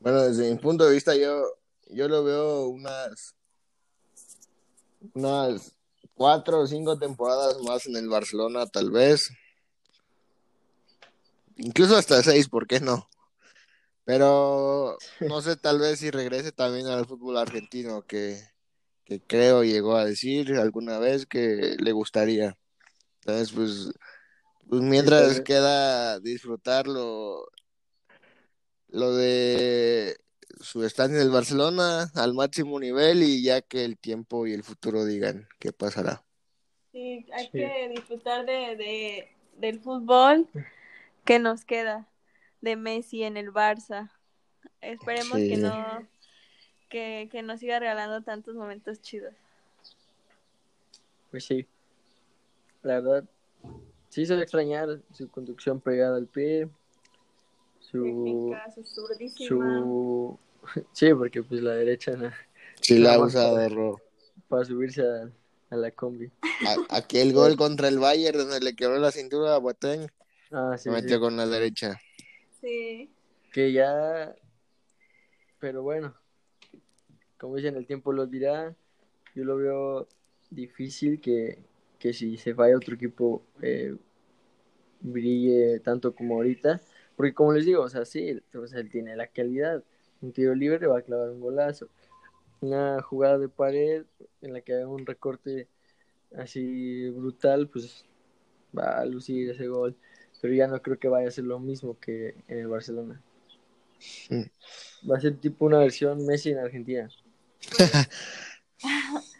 Bueno, 0.00 0.22
desde 0.22 0.50
mi 0.50 0.58
punto 0.58 0.84
de 0.84 0.94
vista, 0.94 1.14
yo, 1.14 1.44
yo 1.88 2.08
lo 2.08 2.24
veo 2.24 2.66
unas, 2.66 3.36
unas 5.14 5.76
cuatro 6.14 6.60
o 6.60 6.66
cinco 6.66 6.98
temporadas 6.98 7.58
más 7.62 7.86
en 7.86 7.96
el 7.96 8.08
Barcelona, 8.08 8.66
tal 8.66 8.90
vez. 8.90 9.30
Incluso 11.56 11.96
hasta 11.96 12.22
seis, 12.22 12.48
¿por 12.48 12.66
qué 12.66 12.80
no? 12.80 13.08
Pero 14.04 14.96
no 15.20 15.42
sé, 15.42 15.56
tal 15.56 15.78
vez 15.78 16.00
si 16.00 16.10
regrese 16.10 16.52
también 16.52 16.86
al 16.86 17.06
fútbol 17.06 17.36
argentino, 17.36 18.02
que, 18.02 18.40
que 19.04 19.20
creo 19.20 19.62
llegó 19.62 19.96
a 19.96 20.04
decir 20.04 20.54
alguna 20.56 20.98
vez 20.98 21.26
que 21.26 21.76
le 21.78 21.92
gustaría. 21.92 22.56
Entonces, 23.20 23.52
pues, 23.52 23.92
pues 24.68 24.82
mientras 24.82 25.28
vez. 25.28 25.40
queda 25.42 26.18
disfrutarlo 26.18 27.46
lo 28.88 29.14
de 29.14 30.16
su 30.60 30.84
estancia 30.84 31.16
en 31.16 31.22
el 31.22 31.30
Barcelona 31.30 32.10
al 32.14 32.34
máximo 32.34 32.78
nivel 32.78 33.22
y 33.22 33.42
ya 33.42 33.60
que 33.62 33.84
el 33.84 33.98
tiempo 33.98 34.46
y 34.46 34.52
el 34.52 34.62
futuro 34.62 35.04
digan 35.04 35.48
qué 35.58 35.72
pasará. 35.72 36.24
Sí, 36.92 37.26
hay 37.32 37.44
Sí. 37.46 37.50
que 37.52 37.88
disfrutar 37.90 38.44
de, 38.44 38.76
de- 38.76 39.28
del 39.56 39.80
fútbol 39.80 40.48
que 41.24 41.38
nos 41.38 41.64
queda 41.64 42.08
de 42.60 42.76
Messi 42.76 43.22
en 43.22 43.36
el 43.36 43.52
Barça. 43.52 44.10
Esperemos 44.80 45.38
que 45.38 45.56
no 45.56 46.06
que, 46.88 47.28
que 47.32 47.42
nos 47.42 47.60
siga 47.60 47.78
regalando 47.78 48.22
tantos 48.22 48.54
momentos 48.54 49.00
chidos. 49.00 49.34
Pues 51.30 51.46
sí, 51.46 51.66
la 52.82 53.00
verdad, 53.00 53.24
sí 54.10 54.26
se 54.26 54.34
va 54.34 54.40
a 54.40 54.42
extrañar 54.42 55.00
su 55.14 55.30
conducción 55.30 55.80
pegada 55.80 56.16
al 56.18 56.26
pie, 56.26 56.68
su, 57.92 58.02
Técnica, 58.02 58.70
su 59.46 60.38
sí, 60.92 61.12
porque 61.14 61.42
pues 61.42 61.62
la 61.62 61.74
derecha 61.74 62.12
na- 62.16 62.34
Sí, 62.80 62.98
la 62.98 63.10
Nada 63.10 63.18
más 63.20 63.28
usado 63.34 63.56
para- 64.48 64.64
subirse 64.64 65.02
a, 65.02 65.30
a 65.70 65.76
la 65.76 65.90
combi. 65.92 66.30
A- 66.66 66.96
Aquel 66.96 67.32
gol 67.32 67.56
contra 67.56 67.88
el 67.88 67.98
Bayern 67.98 68.38
donde 68.38 68.60
le 68.60 68.74
quebró 68.74 68.98
la 68.98 69.12
cintura 69.12 69.54
a 69.54 69.58
Boateng, 69.58 70.08
Ah, 70.50 70.76
se 70.76 70.84
sí, 70.84 70.90
metió 70.90 71.16
sí, 71.16 71.20
con 71.20 71.36
la 71.36 71.46
derecha. 71.46 72.00
Sí. 72.60 73.10
que 73.52 73.72
ya, 73.72 74.34
pero 75.58 75.82
bueno, 75.82 76.14
como 77.38 77.56
dicen, 77.56 77.76
el 77.76 77.86
tiempo 77.86 78.12
lo 78.12 78.26
dirá, 78.26 78.74
yo 79.34 79.44
lo 79.44 79.56
veo 79.56 80.08
difícil 80.50 81.20
que, 81.20 81.58
que 81.98 82.12
si 82.12 82.36
se 82.36 82.52
vaya 82.52 82.76
otro 82.76 82.94
equipo 82.94 83.42
eh, 83.62 83.94
brille 85.00 85.80
tanto 85.80 86.14
como 86.14 86.36
ahorita, 86.36 86.80
porque 87.16 87.34
como 87.34 87.52
les 87.52 87.66
digo, 87.66 87.82
o 87.82 87.88
sea, 87.88 88.04
sí, 88.04 88.40
o 88.54 88.66
sea, 88.66 88.80
él 88.80 88.90
tiene 88.90 89.16
la 89.16 89.26
calidad, 89.26 89.82
un 90.20 90.32
tiro 90.32 90.54
libre 90.54 90.86
va 90.86 90.98
a 90.98 91.02
clavar 91.02 91.30
un 91.30 91.40
golazo, 91.40 91.88
una 92.60 93.02
jugada 93.02 93.38
de 93.38 93.48
pared 93.48 94.04
en 94.40 94.52
la 94.52 94.60
que 94.60 94.74
haga 94.74 94.88
un 94.88 95.04
recorte 95.04 95.68
así 96.36 97.10
brutal, 97.10 97.68
pues 97.68 98.04
va 98.76 99.00
a 99.00 99.04
lucir 99.04 99.50
ese 99.50 99.68
gol, 99.68 99.96
pero 100.40 100.54
ya 100.54 100.66
no 100.66 100.80
creo 100.80 100.98
que 100.98 101.08
vaya 101.08 101.28
a 101.28 101.32
ser 101.32 101.44
lo 101.44 101.58
mismo 101.58 101.98
que 101.98 102.34
en 102.48 102.58
el 102.58 102.68
Barcelona. 102.68 103.20
Mm. 104.30 105.10
Va 105.10 105.16
a 105.16 105.20
ser 105.20 105.36
tipo 105.36 105.64
una 105.64 105.78
versión 105.78 106.24
Messi 106.26 106.50
en 106.50 106.58
Argentina. 106.58 107.08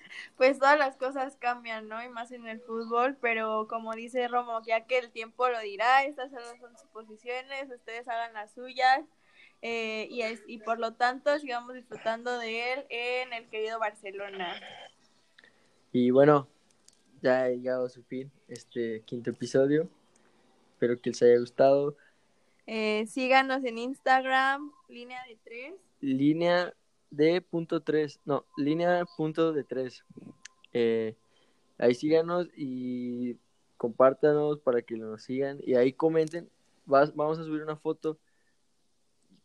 Pues 0.43 0.59
todas 0.59 0.77
las 0.77 0.97
cosas 0.97 1.37
cambian, 1.37 1.87
¿no? 1.87 2.03
Y 2.03 2.09
más 2.09 2.33
en 2.33 2.49
el 2.49 2.61
fútbol, 2.63 3.17
pero 3.21 3.69
como 3.69 3.93
dice 3.95 4.27
Romo, 4.27 4.61
ya 4.67 4.87
que 4.89 4.99
el 4.99 5.13
tiempo 5.13 5.49
lo 5.49 5.61
dirá, 5.61 6.03
estas 6.03 6.33
solo 6.33 6.45
son 6.61 6.77
suposiciones, 6.77 7.71
ustedes 7.71 8.09
hagan 8.09 8.33
las 8.33 8.53
suyas. 8.53 9.05
eh, 9.65 10.09
y, 10.11 10.23
es- 10.23 10.43
y 10.49 10.59
por 10.59 10.81
lo 10.81 10.95
tanto 10.95 11.39
sigamos 11.39 11.75
disfrutando 11.75 12.37
de 12.41 12.73
él 12.73 12.87
en 12.89 13.33
el 13.33 13.49
querido 13.51 13.79
Barcelona. 13.79 14.53
Y 15.93 16.11
bueno, 16.11 16.49
ya 17.21 17.43
ha 17.45 17.49
llegado 17.49 17.87
a 17.87 17.89
su 17.89 18.03
fin 18.03 18.33
este 18.49 19.03
quinto 19.07 19.31
episodio. 19.31 19.89
Espero 20.73 21.01
que 21.01 21.11
les 21.11 21.23
haya 21.23 21.39
gustado. 21.39 21.97
Eh, 22.67 23.07
síganos 23.07 23.63
en 23.63 23.79
Instagram, 23.79 24.73
línea 24.89 25.25
de 25.29 25.39
tres. 25.45 25.75
Línea 26.01 26.75
de 27.12 27.40
punto 27.42 27.83
3, 27.83 28.20
no, 28.25 28.44
línea 28.57 29.05
punto 29.16 29.53
de 29.53 29.62
3. 29.64 30.05
ahí 31.79 31.94
síganos 31.94 32.48
y 32.57 33.37
compártanos 33.77 34.59
para 34.61 34.83
que 34.83 34.96
nos 34.96 35.22
sigan 35.22 35.59
y 35.62 35.75
ahí 35.75 35.92
comenten. 35.92 36.48
Vas- 36.87 37.14
vamos 37.14 37.38
a 37.38 37.44
subir 37.44 37.62
una 37.62 37.77
foto 37.77 38.18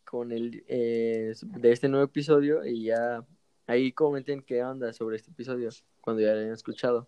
con 0.04 0.32
el 0.32 0.64
eh, 0.68 1.34
de 1.42 1.72
este 1.72 1.88
nuevo 1.88 2.04
episodio 2.06 2.64
y 2.64 2.84
ya 2.84 3.24
ahí 3.66 3.92
comenten 3.92 4.42
qué 4.42 4.64
onda 4.64 4.92
sobre 4.92 5.16
este 5.16 5.30
episodio 5.30 5.68
cuando 6.00 6.22
ya 6.22 6.32
lo 6.32 6.40
hayan 6.40 6.52
escuchado. 6.52 7.06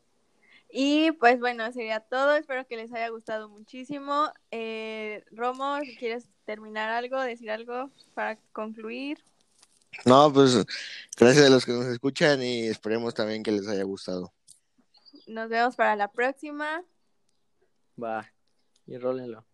Y 0.73 1.11
pues 1.13 1.41
bueno, 1.41 1.73
sería 1.73 2.01
todo. 2.01 2.35
Espero 2.37 2.67
que 2.67 2.77
les 2.77 2.93
haya 2.93 3.09
gustado 3.09 3.49
muchísimo. 3.49 4.31
Eh, 4.51 5.25
Romo, 5.33 5.79
quieres 5.99 6.29
terminar 6.45 6.91
algo, 6.91 7.21
decir 7.21 7.51
algo 7.51 7.91
para 8.15 8.37
concluir. 8.53 9.19
No, 10.05 10.33
pues 10.33 10.65
gracias 11.17 11.47
a 11.47 11.51
los 11.51 11.67
que 11.67 11.73
nos 11.73 11.87
escuchan 11.87 12.43
y 12.43 12.69
esperemos 12.69 13.15
también 13.15 13.43
que 13.43 13.53
les 13.53 13.69
haya 13.69 13.83
gustado. 13.83 14.33
Nos 15.27 15.49
vemos 15.49 15.77
para 15.77 15.97
la 15.97 16.11
próxima. 16.11 16.83
Va, 18.03 18.33
y 18.87 18.97
rólenlo. 18.97 19.45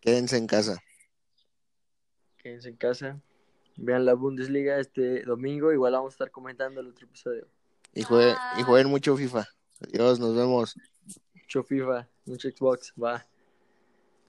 Quédense 0.00 0.36
en 0.36 0.46
casa. 0.46 0.82
Quédense 2.38 2.68
en 2.68 2.76
casa. 2.76 3.20
Vean 3.76 4.04
la 4.04 4.14
Bundesliga 4.14 4.78
este 4.78 5.22
domingo. 5.22 5.72
Igual 5.72 5.92
vamos 5.92 6.12
a 6.12 6.14
estar 6.14 6.30
comentando 6.30 6.80
el 6.80 6.88
otro 6.88 7.06
episodio. 7.06 7.48
Y 7.94 8.02
jueguen, 8.02 8.36
y 8.58 8.62
jueguen 8.62 8.88
mucho 8.88 9.16
FIFA. 9.16 9.46
Adiós, 9.80 10.18
nos 10.18 10.34
vemos. 10.34 10.76
Mucho 11.34 11.62
FIFA, 11.62 12.08
mucho 12.26 12.48
Xbox. 12.50 12.92
Va. 13.02 13.26